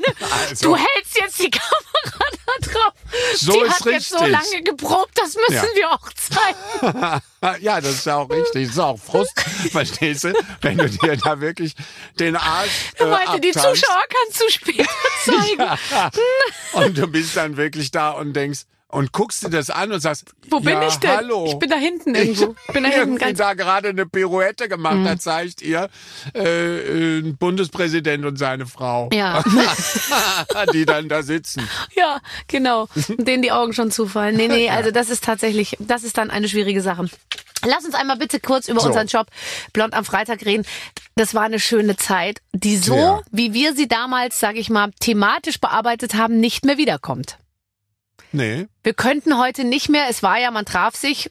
[0.49, 0.69] Also.
[0.71, 2.93] Du hältst jetzt die Kamera da drauf.
[3.37, 4.33] So die ist hat jetzt so richtig.
[4.33, 5.75] lange geprobt, das müssen Ja.
[5.75, 7.23] wir auch zeigen.
[7.63, 8.67] Ja, das ist ja auch richtig.
[8.67, 9.33] Das ist auch Frust,
[9.73, 10.35] verstehst du?
[10.61, 11.75] Wenn du dir da wirklich
[12.19, 13.81] den Arsch äh, Er meinte, die abtanzt.
[13.81, 14.91] Zuschauer kannst du später
[15.25, 15.79] zeigen.
[16.75, 18.61] Und du bist dann wirklich da und denkst
[18.91, 21.11] und guckst dir das an und sagst, Wo bin ja, ich denn?
[21.11, 21.47] Hallo.
[21.49, 22.55] Ich bin da hinten irgendwo.
[22.69, 23.33] Ich bin da hinten ganz.
[23.35, 23.43] Mhm.
[23.43, 25.89] da gerade eine Pirouette gemacht, da zeigt ihr
[26.35, 29.43] äh, äh, ein Bundespräsident und seine Frau, Ja,
[30.73, 31.69] die dann da sitzen.
[31.97, 32.89] ja, genau.
[33.09, 34.37] Denen die Augen schon zufallen.
[34.37, 37.07] Nee, nee, also das ist tatsächlich, das ist dann eine schwierige Sache.
[37.67, 38.89] Lass uns einmal bitte kurz über So.
[38.89, 39.27] unseren Job
[39.73, 40.65] Blond am Freitag reden.
[41.17, 43.23] Das war eine schöne Zeit, die so, Sehr.
[43.31, 47.37] wie wir sie damals, sage ich mal, thematisch bearbeitet haben, nicht mehr wiederkommt.
[48.33, 51.29] Nee, Wir könnten heute nicht mehr, es war ja, man traf sich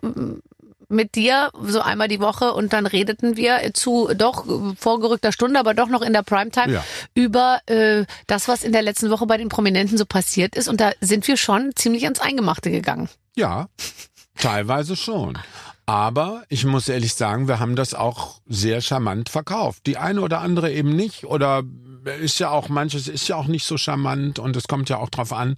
[0.92, 4.46] mit dir so einmal die Woche und dann redeten wir zu doch
[4.80, 6.84] vorgerückter Stunde, aber doch noch in der Primetime Ja.
[7.14, 10.68] über äh, das, was in der letzten Woche bei den Prominenten so passiert ist.
[10.68, 13.08] Und da sind wir schon ziemlich ans Eingemachte gegangen.
[13.36, 13.68] Ja,
[14.38, 15.38] teilweise schon.
[15.86, 19.86] Aber ich muss ehrlich sagen, wir haben das auch sehr charmant verkauft.
[19.86, 21.24] Die eine oder andere eben nicht.
[21.26, 21.64] Oder
[22.16, 25.10] ist ja auch, manches ist ja auch nicht so charmant und es kommt ja auch
[25.10, 25.56] drauf an.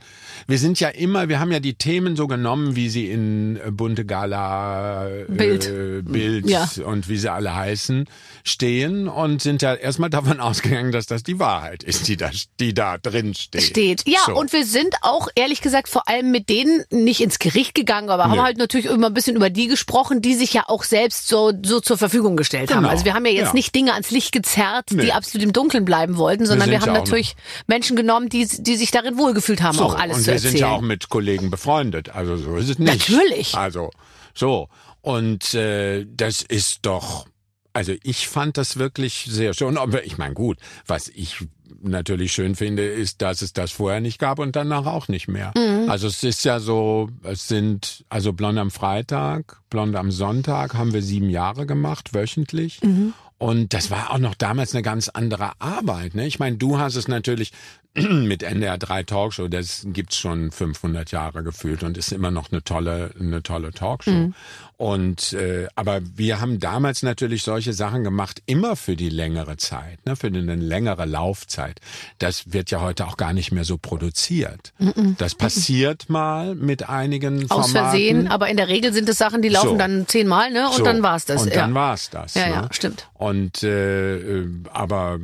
[0.47, 3.72] Wir sind ja immer, wir haben ja die Themen so genommen, wie sie in äh,
[3.72, 5.72] Bunte Gala, äh, Bild.
[6.06, 6.70] Bild Ja.
[6.86, 8.06] und wie sie alle heißen,
[8.43, 12.30] stehen und sind ja erstmal davon ausgegangen, dass das die Wahrheit ist, die da,
[12.60, 13.64] die da drin steht.
[13.64, 14.08] Steht.
[14.08, 14.36] Ja, So.
[14.36, 18.24] und wir sind auch, ehrlich gesagt, vor allem mit denen nicht ins Gericht gegangen, aber
[18.26, 18.39] haben Nee.
[18.39, 21.80] halt natürlich immer ein bisschen über die gesprochen, die sich ja auch selbst so, so
[21.80, 22.80] zur Verfügung gestellt haben.
[22.80, 22.89] Genau.
[22.89, 23.54] Also wir haben ja jetzt Ja.
[23.54, 25.04] nicht Dinge ans Licht gezerrt, Nee.
[25.04, 27.35] die absolut im Dunkeln bleiben wollten, sondern wir, sind haben ja natürlich
[27.67, 30.51] Menschen genommen, die, die sich darin wohlgefühlt haben, So, auch alles und zu wir erzählen.
[30.51, 33.09] sind ja auch mit Kollegen befreundet, also so ist es nicht.
[33.09, 33.55] Natürlich.
[33.55, 33.89] Also
[34.33, 34.67] so
[35.01, 37.25] und äh, das ist doch,
[37.73, 39.77] also ich fand das wirklich sehr schön.
[39.77, 41.37] Aber ich meine gut, was ich
[41.81, 45.53] natürlich schön finde, ist, dass es das vorher nicht gab und danach auch nicht mehr.
[45.57, 45.89] Mhm.
[45.89, 50.93] Also es ist ja so, es sind also Blond am Freitag, Blond am Sonntag haben
[50.93, 52.81] wir sieben Jahre gemacht wöchentlich.
[52.83, 53.13] Mhm.
[53.41, 56.13] Und das war auch noch damals eine ganz andere Arbeit.
[56.13, 56.27] Ne?
[56.27, 57.51] Ich meine, du hast es natürlich
[57.95, 62.63] mit NDR 3 Talkshow, das gibt's schon 500 Jahre gefühlt und ist immer noch eine
[62.63, 64.11] tolle, eine tolle Talkshow.
[64.11, 64.35] Mhm.
[64.82, 70.03] Und äh, aber wir haben damals natürlich solche Sachen gemacht, immer für die längere Zeit,
[70.07, 71.79] ne, für eine längere Laufzeit.
[72.17, 74.73] Das wird ja heute auch gar nicht mehr so produziert.
[74.79, 75.17] Mhm.
[75.19, 77.71] Das passiert mal mit einigen Aus Formaten.
[77.73, 79.77] Versehen, aber in der Regel sind es Sachen, die laufen So.
[79.77, 80.65] dann zehnmal, ne?
[80.67, 80.84] Und So.
[80.84, 81.43] dann war's das.
[81.43, 81.57] Und ja.
[81.61, 82.34] dann war's das.
[82.34, 82.53] Ja, ne?
[82.53, 83.07] ja, stimmt.
[83.13, 85.19] Und äh, äh, aber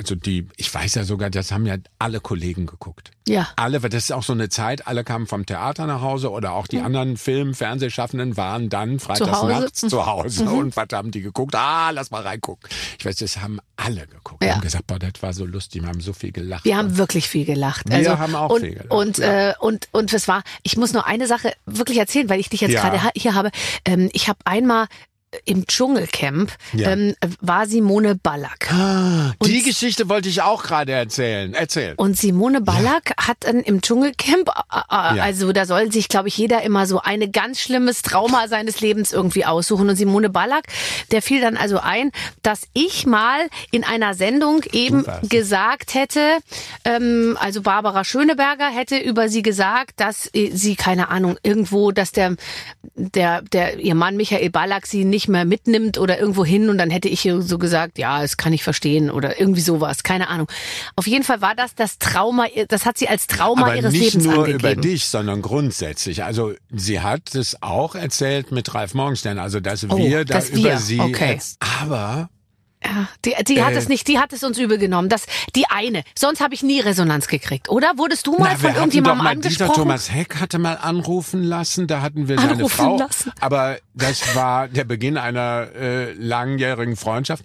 [0.00, 3.10] also die, ich weiß ja sogar, das haben ja alle Kollegen geguckt.
[3.28, 3.48] Ja.
[3.56, 6.52] Alle, weil das ist auch so eine Zeit, alle kamen vom Theater nach Hause oder
[6.52, 11.20] auch die anderen Film-, Fernsehschaffenden waren dann freitags nachts zu Hause und was haben die
[11.20, 11.54] geguckt?
[11.54, 12.70] Ah, lass mal reingucken.
[12.98, 14.42] Ich weiß, das haben alle geguckt.
[14.42, 14.54] Ja.
[14.54, 16.64] haben gesagt, boah, das war so lustig, wir haben so viel gelacht.
[16.64, 17.88] Wir haben wirklich viel gelacht.
[17.88, 19.50] Wir also, haben auch und, viel gelacht, Und, ja.
[19.50, 22.62] äh, und, und es war, ich muss nur eine Sache wirklich erzählen, weil ich dich
[22.62, 22.88] jetzt Ja.
[22.88, 23.50] gerade hier habe.
[23.84, 24.86] Ähm, ich habe einmal
[25.44, 26.90] im Dschungelcamp Ja.
[26.90, 28.72] ähm, war Simone Ballack.
[28.72, 31.54] Ah, die Und- Geschichte wollte ich auch gerade erzählen.
[31.54, 31.94] Erzähl.
[31.96, 34.52] Und Simone Ballack hat dann im Dschungelcamp, äh,
[34.90, 35.22] Ja.
[35.22, 39.12] also da soll sich, glaube ich, jeder immer so eine ganz schlimmes Trauma seines Lebens
[39.12, 39.88] irgendwie aussuchen.
[39.88, 40.64] Und Simone Ballack,
[41.12, 42.10] der fiel dann also ein,
[42.42, 46.38] dass ich mal in einer Sendung eben gesagt hätte,
[46.84, 52.10] ähm, also Barbara Schöneberger hätte über sie gesagt, dass äh, sie, keine Ahnung, irgendwo, dass
[52.10, 52.34] der,
[52.96, 56.90] der, der, ihr Mann Michael Ballack sie nicht mehr mitnimmt oder irgendwo hin und dann
[56.90, 60.46] hätte ich ihr so gesagt, ja, das kann ich verstehen oder irgendwie sowas, keine Ahnung.
[60.96, 64.14] Auf jeden Fall war das das Trauma, das hat sie als Trauma Aber ihres nicht
[64.14, 64.58] Lebens nur angegeben.
[64.58, 66.24] über dich, sondern grundsätzlich.
[66.24, 70.50] Also sie hat es auch erzählt mit Ralf Morgenstern, also dass Oh, wir da dass
[70.50, 71.00] über wir, sie.
[71.00, 71.38] okay.
[71.80, 72.28] Aber
[72.82, 73.76] Ja, die, die hat Äh.
[73.76, 75.10] es nicht, die hat es uns übel genommen.
[75.10, 76.02] Das, die eine.
[76.18, 77.92] Sonst habe ich nie Resonanz gekriegt, oder?
[77.96, 79.74] Wurdest du mal na, von irgendjemandem mal Dieter angesprochen?
[79.82, 82.98] Thomas Heck hatte mal anrufen lassen, da hatten wir seine Anrufen Frau.
[82.98, 83.32] lassen.
[83.40, 87.44] Aber das war der Beginn einer äh, langjährigen Freundschaft.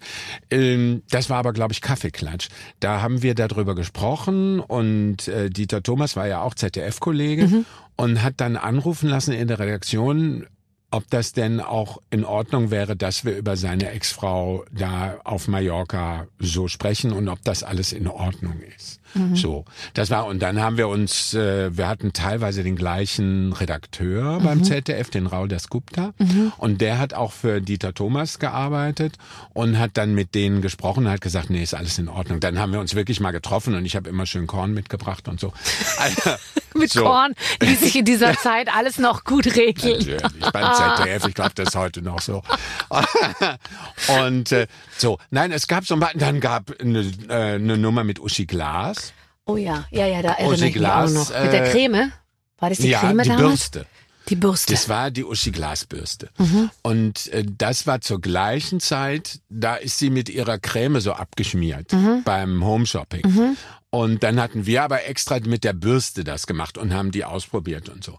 [0.50, 2.48] Ähm, das war aber, glaube ich, Kaffeeklatsch.
[2.80, 7.66] Da haben wir darüber gesprochen und äh, Dieter Thomas war ja auch ZDF-Kollege Mhm.
[7.98, 10.48] und hat dann anrufen lassen in der Redaktion,
[10.96, 16.28] ob das denn auch in Ordnung wäre, dass wir über seine Ex-Frau da auf Mallorca
[16.39, 19.02] so sprechen und ob das alles in Ordnung ist.
[19.34, 24.39] So, das war und dann haben wir uns, äh, wir hatten teilweise den gleichen Redakteur
[24.41, 26.14] beim ZDF, den Raul Dasgupta,
[26.58, 29.18] und der hat auch für Dieter Thomas gearbeitet
[29.53, 32.39] und hat dann mit denen gesprochen und hat gesagt, nee, ist alles in Ordnung.
[32.39, 35.39] Dann haben wir uns wirklich mal getroffen und ich habe immer schön Korn mitgebracht und
[35.39, 35.53] so.
[35.97, 36.36] Also,
[36.74, 37.03] Mit so.
[37.03, 40.08] Korn, wie sich in dieser Zeit alles noch gut regelt.
[40.08, 42.43] Natürlich, beim ZDF, ich glaube, das ist heute noch so.
[44.26, 46.99] Und äh, so, nein, es gab so ein paar, dann gab eine,
[47.30, 49.05] äh, eine Nummer mit Uschi Glas.
[49.46, 51.30] Oh ja, ja, ja, da erinnere Uschi ich mich auch noch.
[51.30, 52.12] Mit der äh, Creme?
[52.60, 53.48] War das die ja, Creme die damals?
[53.48, 53.86] Bürste.
[54.30, 54.74] Die Bürste.
[54.74, 56.30] Das war die Uschi Glasbürste.
[56.39, 56.72] Mhm.
[56.82, 61.93] Und äh, das war zur gleichen Zeit, da ist sie mit ihrer Creme so abgeschmiert
[61.93, 62.24] Mhm.
[62.24, 63.56] beim Home Shopping.
[63.91, 67.88] Und dann hatten wir aber extra mit der Bürste das gemacht und haben die ausprobiert
[67.88, 68.18] und so.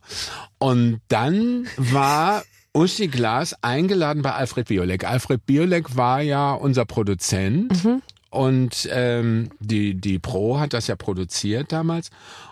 [0.58, 5.04] Und dann war Uschi Glas eingeladen bei Alfred Biolek.
[5.04, 8.02] Alfred Biolek war ja unser Produzent Mhm.
[8.36, 12.10] Und ähm, die, die Pro hat das ja produziert damals.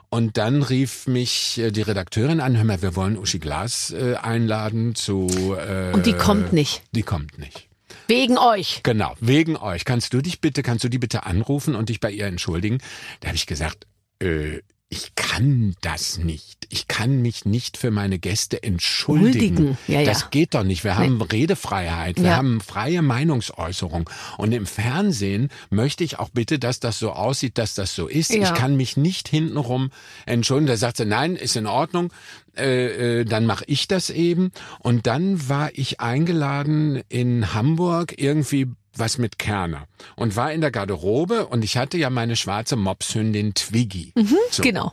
[0.08, 4.14] Und dann rief mich äh, die Redakteurin an, hör mal, wir wollen Uschi Glas äh,
[4.14, 5.28] einladen zu...
[5.58, 6.82] Äh, Und die kommt nicht.
[6.92, 7.68] Die kommt nicht.
[8.06, 8.80] Wegen euch.
[8.82, 9.84] Genau, wegen euch.
[9.84, 12.78] Kannst du dich bitte, kannst du die bitte anrufen und dich bei ihr entschuldigen?
[13.20, 13.86] Da habe ich gesagt,
[14.22, 16.63] äh, ich kann das nicht.
[16.70, 19.78] Ich kann mich nicht für meine Gäste entschuldigen.
[19.88, 20.06] Ja, ja.
[20.06, 20.84] Das geht doch nicht.
[20.84, 22.36] Wir haben Redefreiheit, wir Ja.
[22.36, 24.08] haben freie Meinungsäußerung.
[24.38, 28.30] Und im Fernsehen möchte ich auch bitte, dass das so aussieht, dass das so ist.
[28.30, 29.90] Ich kann mich nicht hintenrum
[30.26, 30.66] entschuldigen.
[30.68, 32.12] Da sagt sie, nein, ist in Ordnung.
[32.56, 34.52] Äh, äh, dann mache ich das eben.
[34.78, 40.70] Und dann war ich eingeladen in Hamburg irgendwie was mit Kerner und war in der
[40.70, 44.12] Garderobe und ich hatte ja meine schwarze Mopshündin Twiggy.
[44.52, 44.62] So.
[44.62, 44.92] Genau.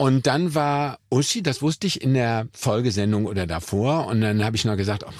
[0.00, 4.06] Und dann war Uschi, das wusste ich in der Folgesendung oder davor.
[4.06, 5.12] Und dann habe ich noch gesagt, ach,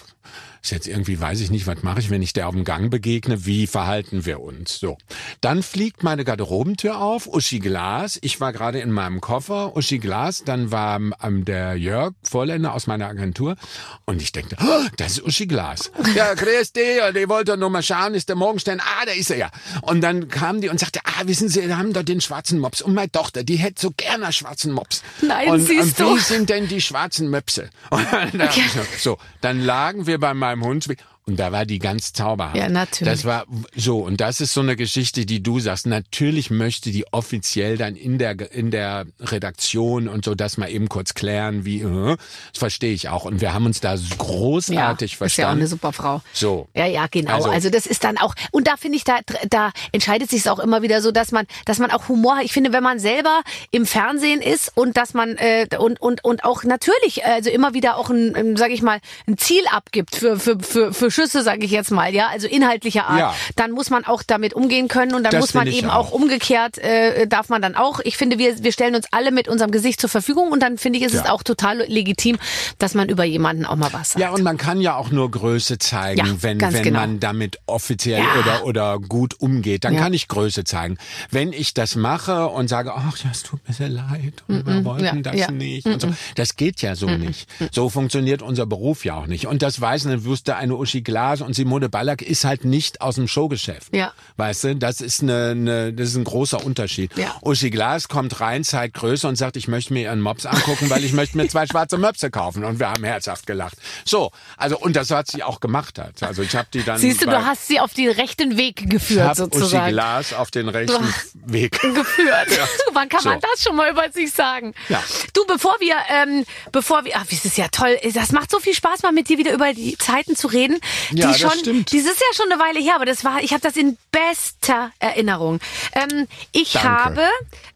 [0.62, 2.90] ist jetzt irgendwie, weiß ich nicht, was mache ich, wenn ich der auf dem Gang
[2.90, 4.78] begegne, wie verhalten wir uns?
[4.78, 4.98] So.
[5.40, 10.44] Dann fliegt meine Garderobentür auf, Uschi Glas, ich war gerade in meinem Koffer, Uschi Glas,
[10.44, 13.56] dann war ähm, der Jörg Vorländer aus meiner Agentur
[14.04, 15.90] und ich denke, oh, das ist Uschi Glas.
[16.14, 19.30] Ja, grüß dich, und ich wollte nur mal schauen, ist der Morgenstern, ah, da ist
[19.30, 19.50] er ja.
[19.82, 22.82] Und dann kam die und sagte, ah, wissen Sie, wir haben da den schwarzen Mops
[22.82, 25.02] und meine Tochter, die hätte so gerne einen schwarzen Mops.
[25.22, 26.18] Nein, und, siehst und wie du.
[26.18, 27.70] sind denn die schwarzen Möpse?
[27.90, 30.86] Und dann, so, so, dann lagen wir bei meinem Hund
[31.30, 32.56] und da war die ganz zauberhaft.
[32.56, 33.12] Ja, natürlich.
[33.12, 34.00] Das war so.
[34.00, 35.86] Und das ist so eine Geschichte, die du sagst.
[35.86, 40.88] Natürlich möchte die offiziell dann in der, in der Redaktion und so das mal eben
[40.88, 42.16] kurz klären, wie, äh,
[42.52, 43.24] das verstehe ich auch.
[43.24, 45.58] Und wir haben uns da großartig ja, Ist ja auch verstanden.
[45.60, 46.20] eine super Frau.
[46.32, 46.68] So.
[46.74, 47.34] Ja, ja, genau.
[47.34, 49.18] Also, Also- das ist dann auch, und da finde ich, da,
[49.48, 52.44] da entscheidet sich auch immer wieder so, dass man, dass man auch Humor hat.
[52.44, 56.44] Ich finde, wenn man selber im Fernsehen ist und dass man, äh, und, und, und
[56.44, 60.38] auch natürlich, also immer wieder auch ein, ein sag ich mal, ein Ziel abgibt für,
[60.38, 63.34] für, für, für Schüsse, sage ich jetzt mal, ja, also inhaltlicher Art, Ja.
[63.56, 66.08] dann muss man auch damit umgehen können und dann Das muss man eben auch.
[66.08, 69.48] auch umgekehrt, äh, darf man dann auch, ich finde, wir, wir stellen uns alle mit
[69.48, 71.32] unserem Gesicht zur Verfügung und dann finde ich, ist es Ja.
[71.32, 72.38] auch total legitim,
[72.78, 74.20] dass man über jemanden auch mal was sagt.
[74.20, 77.00] Ja, und man kann ja auch nur Größe zeigen, Ja, wenn, wenn genau.
[77.00, 79.84] man damit offiziell oder, oder gut umgeht.
[79.84, 80.96] Dann kann ich Größe zeigen.
[81.30, 84.84] Wenn ich das mache und sage, ach ja, es tut mir sehr leid und wir
[84.84, 86.08] wollten das nicht und so.
[86.36, 87.48] Das geht ja so nicht.
[87.72, 89.46] So funktioniert unser Beruf ja auch nicht.
[89.46, 93.16] Und das weiß eine, wusste eine Uschi Glas und Simone Ballack ist halt nicht aus
[93.16, 93.94] dem Showgeschäft.
[93.94, 94.12] Ja.
[94.36, 97.16] Weißt du, das ist eine, eine das ist ein großer Unterschied.
[97.16, 97.34] Ja.
[97.42, 101.04] Uschi Glas kommt rein, zeigt Größe und sagt, ich möchte mir ihren Mops angucken, weil
[101.04, 102.64] ich möchte mir zwei schwarze Möpse kaufen.
[102.64, 103.76] Und wir haben herzhaft gelacht.
[104.04, 106.22] So, also und das hat sie auch gemacht hat.
[106.22, 106.98] Also ich habe die dann.
[106.98, 109.92] Siehst du, bei- du hast sie auf den rechten Weg ich geführt Uschi sozusagen.
[109.92, 111.14] Glas auf den rechten
[111.46, 111.72] Weg.
[111.80, 112.48] geführt.
[112.92, 113.46] Wann kann man So.
[113.52, 114.74] das schon mal über sich sagen?
[114.88, 115.02] Ja.
[115.34, 117.96] Du, bevor wir, ähm, bevor wir, ach, das ist ja toll.
[118.14, 120.78] Das macht so viel Spaß, mal mit dir wieder über die Zeiten zu reden.
[121.10, 121.92] Ja, die das schon, stimmt.
[121.92, 124.90] Das ist ja schon eine Weile her, aber das war, ich habe das in bester
[124.98, 125.60] Erinnerung.
[125.92, 126.88] Ähm, ich Danke.
[126.88, 127.22] habe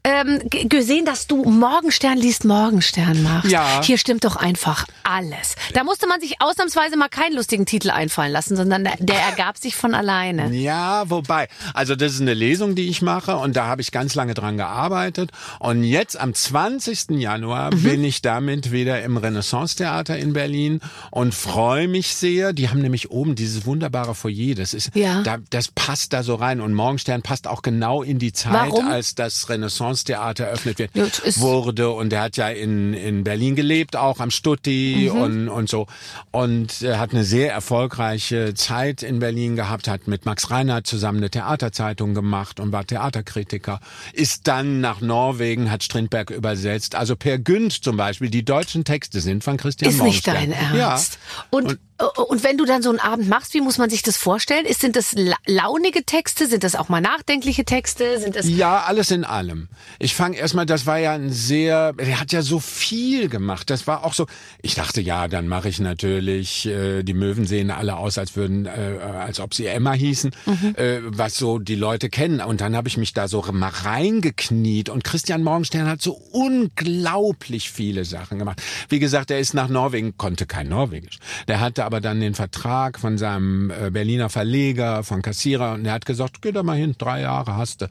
[0.03, 3.51] ähm, gesehen, dass du Morgenstern liest Morgenstern machst.
[3.51, 3.81] Ja.
[3.83, 5.55] Hier stimmt doch einfach alles.
[5.73, 9.75] Da musste man sich ausnahmsweise mal keinen lustigen Titel einfallen lassen, sondern der, ergab sich
[9.75, 10.51] von alleine.
[10.53, 14.13] Ja, wobei, also das ist eine Lesung, die ich mache und da habe ich ganz
[14.15, 15.31] lange dran gearbeitet.
[15.59, 17.11] Und jetzt am 20.
[17.11, 17.83] Januar Mhm.
[17.83, 22.53] bin ich damit wieder im Renaissance-Theater in Berlin und freue mich sehr.
[22.53, 24.55] Die haben nämlich oben dieses wunderbare Foyer.
[24.55, 25.21] Das ist, Ja.
[25.23, 28.87] da, das passt da so rein und Morgenstern passt auch genau in die Zeit, Warum?
[28.87, 31.91] als das Renaissance-Theater eröffnet wird, Ja, ist- wurde.
[31.91, 35.21] Und er hat ja in, in Berlin gelebt, auch am Stutti Mhm.
[35.21, 35.87] und, und so.
[36.31, 41.17] Und er hat eine sehr erfolgreiche Zeit in Berlin gehabt, hat mit Max Reinhardt zusammen
[41.19, 43.79] eine Theaterzeitung gemacht und war Theaterkritiker.
[44.13, 46.95] Ist dann nach Norwegen, hat Strindberg übersetzt.
[46.95, 50.35] Also Per Günd zum Beispiel, die deutschen Texte sind von Christian Ist nicht Morgenstern.
[50.35, 51.13] dein Ernst.
[51.37, 51.45] Ja.
[51.51, 54.65] Und, und, wenn du dann so einen Abend machst, wie muss man sich das vorstellen?
[54.65, 56.47] Ist, sind das la launige Texte?
[56.47, 58.19] Sind das auch mal nachdenkliche Texte?
[58.19, 59.69] Sind das Ja, alles in allem.
[59.97, 63.69] Ich fange erstmal, das war ja ein sehr, er hat ja so viel gemacht.
[63.69, 64.27] Das war auch so,
[64.61, 68.65] ich dachte, ja, dann mache ich natürlich, äh, die Möwen sehen alle aus, als würden,
[68.65, 70.31] äh, als ob sie Emma hießen,
[70.75, 72.41] äh, was so die Leute kennen.
[72.41, 77.71] Und dann habe ich mich da so mal reingekniet und Christian Morgenstern hat so unglaublich
[77.71, 78.61] viele Sachen gemacht.
[78.89, 81.19] Wie gesagt, er ist nach Norwegen, konnte kein Norwegisch.
[81.47, 85.93] Der hatte aber dann den Vertrag von seinem äh, Berliner Verleger, von Kassierer und er
[85.93, 87.87] hat gesagt, geh da mal hin, drei Jahre hast du.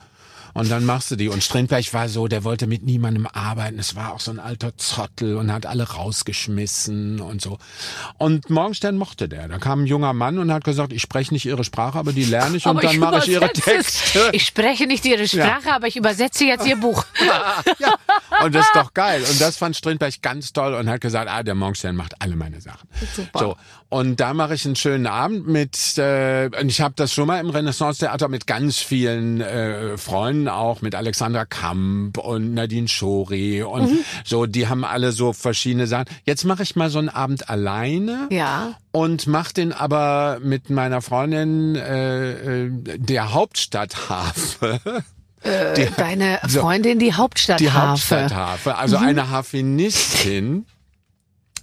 [0.55, 1.28] Und dann machst du die.
[1.28, 3.78] Und Strindberg war so, der wollte mit niemandem arbeiten.
[3.78, 7.59] Es war auch so ein alter Zottel und hat alle rausgeschmissen und so.
[8.18, 9.48] Und Morgenstern mochte der.
[9.48, 12.24] Da kam ein junger Mann und hat gesagt, ich spreche nicht ihre Sprache, aber die
[12.24, 13.61] lerne ich und Aber dann mache ich ihre es.
[13.61, 14.30] Texte.
[14.32, 17.05] Ich spreche nicht ihre Sprache, aber ich übersetze jetzt ihr Buch.
[17.78, 17.94] ja.
[18.44, 19.24] Und das ist doch geil.
[19.28, 22.61] Und das fand Strindberg ganz toll und hat gesagt, ah, der Morgenstern macht alle meine
[22.61, 22.88] Sachen.
[23.14, 23.38] Super.
[23.38, 23.57] So.
[23.88, 27.38] Und da mache ich einen schönen Abend mit, äh, und ich habe das schon mal
[27.38, 33.90] im Renaissance-Theater mit ganz vielen äh, Freunden auch, mit Alexandra Kamp und Nadine Schori und
[33.90, 33.99] Mhm.
[34.24, 36.07] so, die haben alle so verschiedene Sachen.
[36.24, 38.74] Jetzt mache ich mal so einen Abend alleine Ja.
[38.92, 44.80] und mach den aber mit meiner Freundin äh, äh, der Hauptstadthafe.
[45.42, 46.61] Äh, Deine so.
[46.62, 47.90] Freundin, die Hauptstadt Die Harfe.
[48.22, 49.05] Hauptstadtharfe, also Mhm.
[49.09, 50.64] eine Harfenistin.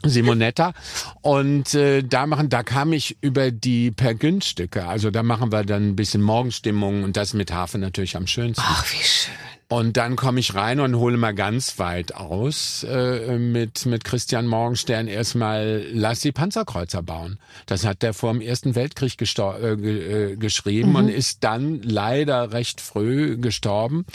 [0.03, 0.73] Simonetta
[1.21, 5.51] und äh, da machen da kam ich über die Per Günd Stücke also da machen
[5.51, 9.33] wir dann ein bisschen Morgenstimmung und das mit Harfe natürlich am schönsten Ach, wie schön.
[9.67, 14.47] und dann komme ich rein und hole mal ganz weit aus äh, mit mit Christian
[14.47, 17.39] Morgenstern erstmal lass die Panzerkreuzer bauen.
[17.65, 22.81] Das hat der vor dem Ersten Weltkrieg äh, äh, geschrieben und ist dann leider recht
[22.81, 24.05] früh gestorben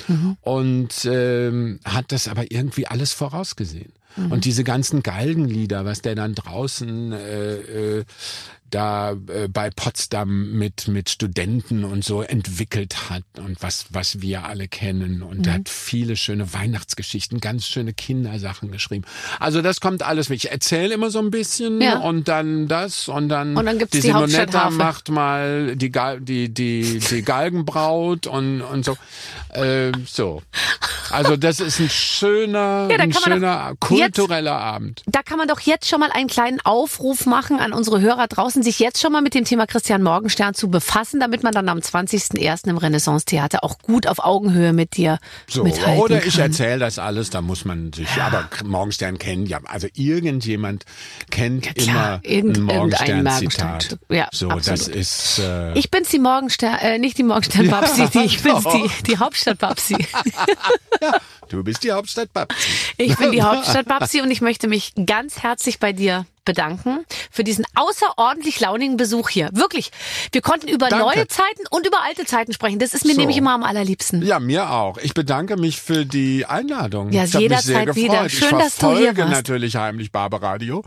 [0.43, 3.93] und ähm, hat das aber irgendwie alles vorausgesehen.
[4.17, 7.55] Und diese ganzen Galgenlieder, was der dann draußen äh,
[7.99, 8.05] äh,
[8.71, 14.45] da äh, bei Potsdam mit mit Studenten und so entwickelt hat und was was wir
[14.45, 19.05] alle kennen und er hat viele schöne Weihnachtsgeschichten, ganz schöne Kindersachen geschrieben.
[19.41, 20.45] Also das kommt alles mit.
[20.45, 21.99] Ich erzähle immer so ein bisschen Ja.
[22.01, 26.21] und dann das und dann, Und dann gibt's die die Simonetta macht mal die Gal
[26.21, 28.97] die die die Galgenbraut und und so
[29.51, 30.43] äh, so.
[31.11, 35.03] Also das ist ein schöner Ja, ein schöner doch- jetzt, Kultureller Abend.
[35.07, 38.56] da kann man doch jetzt schon mal einen kleinen Aufruf machen an unsere Hörer draußen,
[38.63, 41.79] sich jetzt schon mal mit dem Thema Christian Morgenstern zu befassen, damit man dann am
[41.79, 42.69] 20.01.
[42.69, 47.31] im Renaissance-Theater auch gut auf Augenhöhe mit dir So, mithalten oder ich erzähle das alles,
[47.31, 50.85] da muss man sich, aber Morgenstern kennen ja, also irgendjemand
[51.31, 53.65] kennt Ja, klar, immer irgend- ein Morgenstern-Zitat.
[53.65, 53.99] Morgenstern.
[54.11, 54.97] Ja, so, das absolut.
[55.01, 58.73] ist, äh, Ich bin's die Morgenstern, äh, nicht die Morgenstern-Babsi, die, ich bin's doch.
[58.75, 59.97] die, die Hauptstadt-Babsi.
[61.49, 62.57] du bist die Hauptstadt Babsi.
[62.97, 67.67] Ich bin die Hauptstadt-Babsi und ich möchte mich ganz herzlich bei dir bedanken für diesen
[67.75, 69.51] außerordentlich launigen Besuch hier.
[69.53, 69.91] Wirklich.
[70.33, 71.05] Wir konnten über Danke.
[71.05, 72.79] neue Zeiten und über alte Zeiten sprechen.
[72.79, 73.21] Das ist mir So.
[73.21, 74.23] nämlich immer am allerliebsten.
[74.25, 74.97] Ja, mir auch.
[74.97, 77.13] Ich bedanke mich für die Einladung.
[77.13, 78.03] Ja, ich hab mich jederzeit sehr gefreut.
[78.05, 78.27] wieder.
[78.27, 79.19] ich Schön, dass du hier warst.
[79.29, 79.31] Mhm.
[79.33, 80.83] natürlich heimlich Barbaradio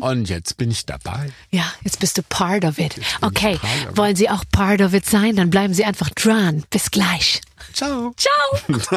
[0.00, 1.30] und jetzt bin ich dabei.
[1.50, 2.96] Ja, jetzt bist du part of it.
[3.22, 5.36] Okay, of wollen Sie auch part of it sein?
[5.36, 6.64] Dann bleiben Sie einfach dran.
[6.70, 7.40] Bis gleich.
[7.72, 8.12] Ciao.
[8.16, 8.58] Ciao.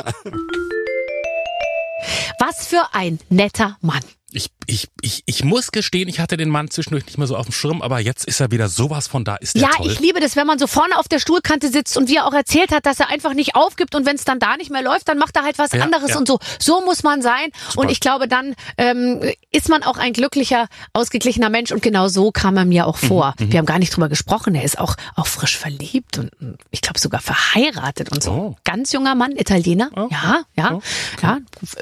[2.40, 4.02] Was für ein netter Mann.
[4.32, 7.46] Ich, ich, ich, ich muss gestehen, ich hatte den Mann zwischendurch nicht mehr so auf
[7.48, 9.36] dem Schirm, aber jetzt ist er wieder sowas von da.
[9.38, 9.90] Ist der Ja, toll.
[9.92, 12.34] ich liebe das, wenn man so vorne auf der Stuhlkante sitzt und wie er auch
[12.34, 15.08] erzählt hat, dass er einfach nicht aufgibt und wenn es dann da nicht mehr läuft,
[15.08, 16.18] dann macht er halt was Ja, anderes ja.
[16.18, 16.40] und so.
[16.60, 21.50] So muss man sein und ich glaube, dann ähm, ist man auch ein glücklicher, ausgeglichener
[21.50, 23.34] Mensch und genau so kam er mir auch Mhm, vor.
[23.38, 26.32] Wir haben gar nicht drüber gesprochen, er ist auch, auch frisch verliebt und
[26.72, 28.32] ich glaube sogar verheiratet und so.
[28.32, 28.56] Oh.
[28.66, 29.90] Ganz junger Mann, Italiener.
[29.96, 30.08] Oh.
[30.12, 30.80] Ja, ja,
[31.22, 31.38] ja.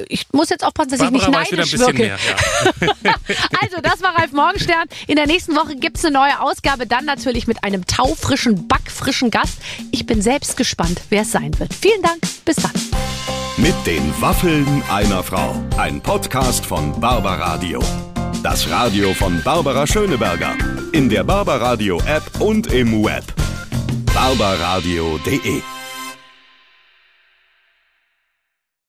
[0.08, 1.98] Ich muss jetzt aufpassen, dass ich nicht Barbara wieder ein neidisch wirke.
[1.98, 2.18] mehr.
[2.18, 2.72] Ja.
[3.62, 4.88] Also, das war Ralf Morgenstern.
[5.08, 9.58] In der nächsten Woche gibt's eine neue Ausgabe, dann natürlich mit einem taufrischen, backfrischen Gast.
[9.92, 11.74] Ich bin selbst gespannt, wer es sein wird.
[11.74, 12.72] Vielen Dank, bis dann.
[13.58, 15.56] Mit den Waffeln einer Frau.
[15.78, 17.80] Ein Podcast von Barbaradio.
[18.44, 20.56] Das Radio von Barbara Schöneberger.
[20.92, 23.24] In der Barbaradio App und im Web.
[24.14, 25.75] barbaradio.de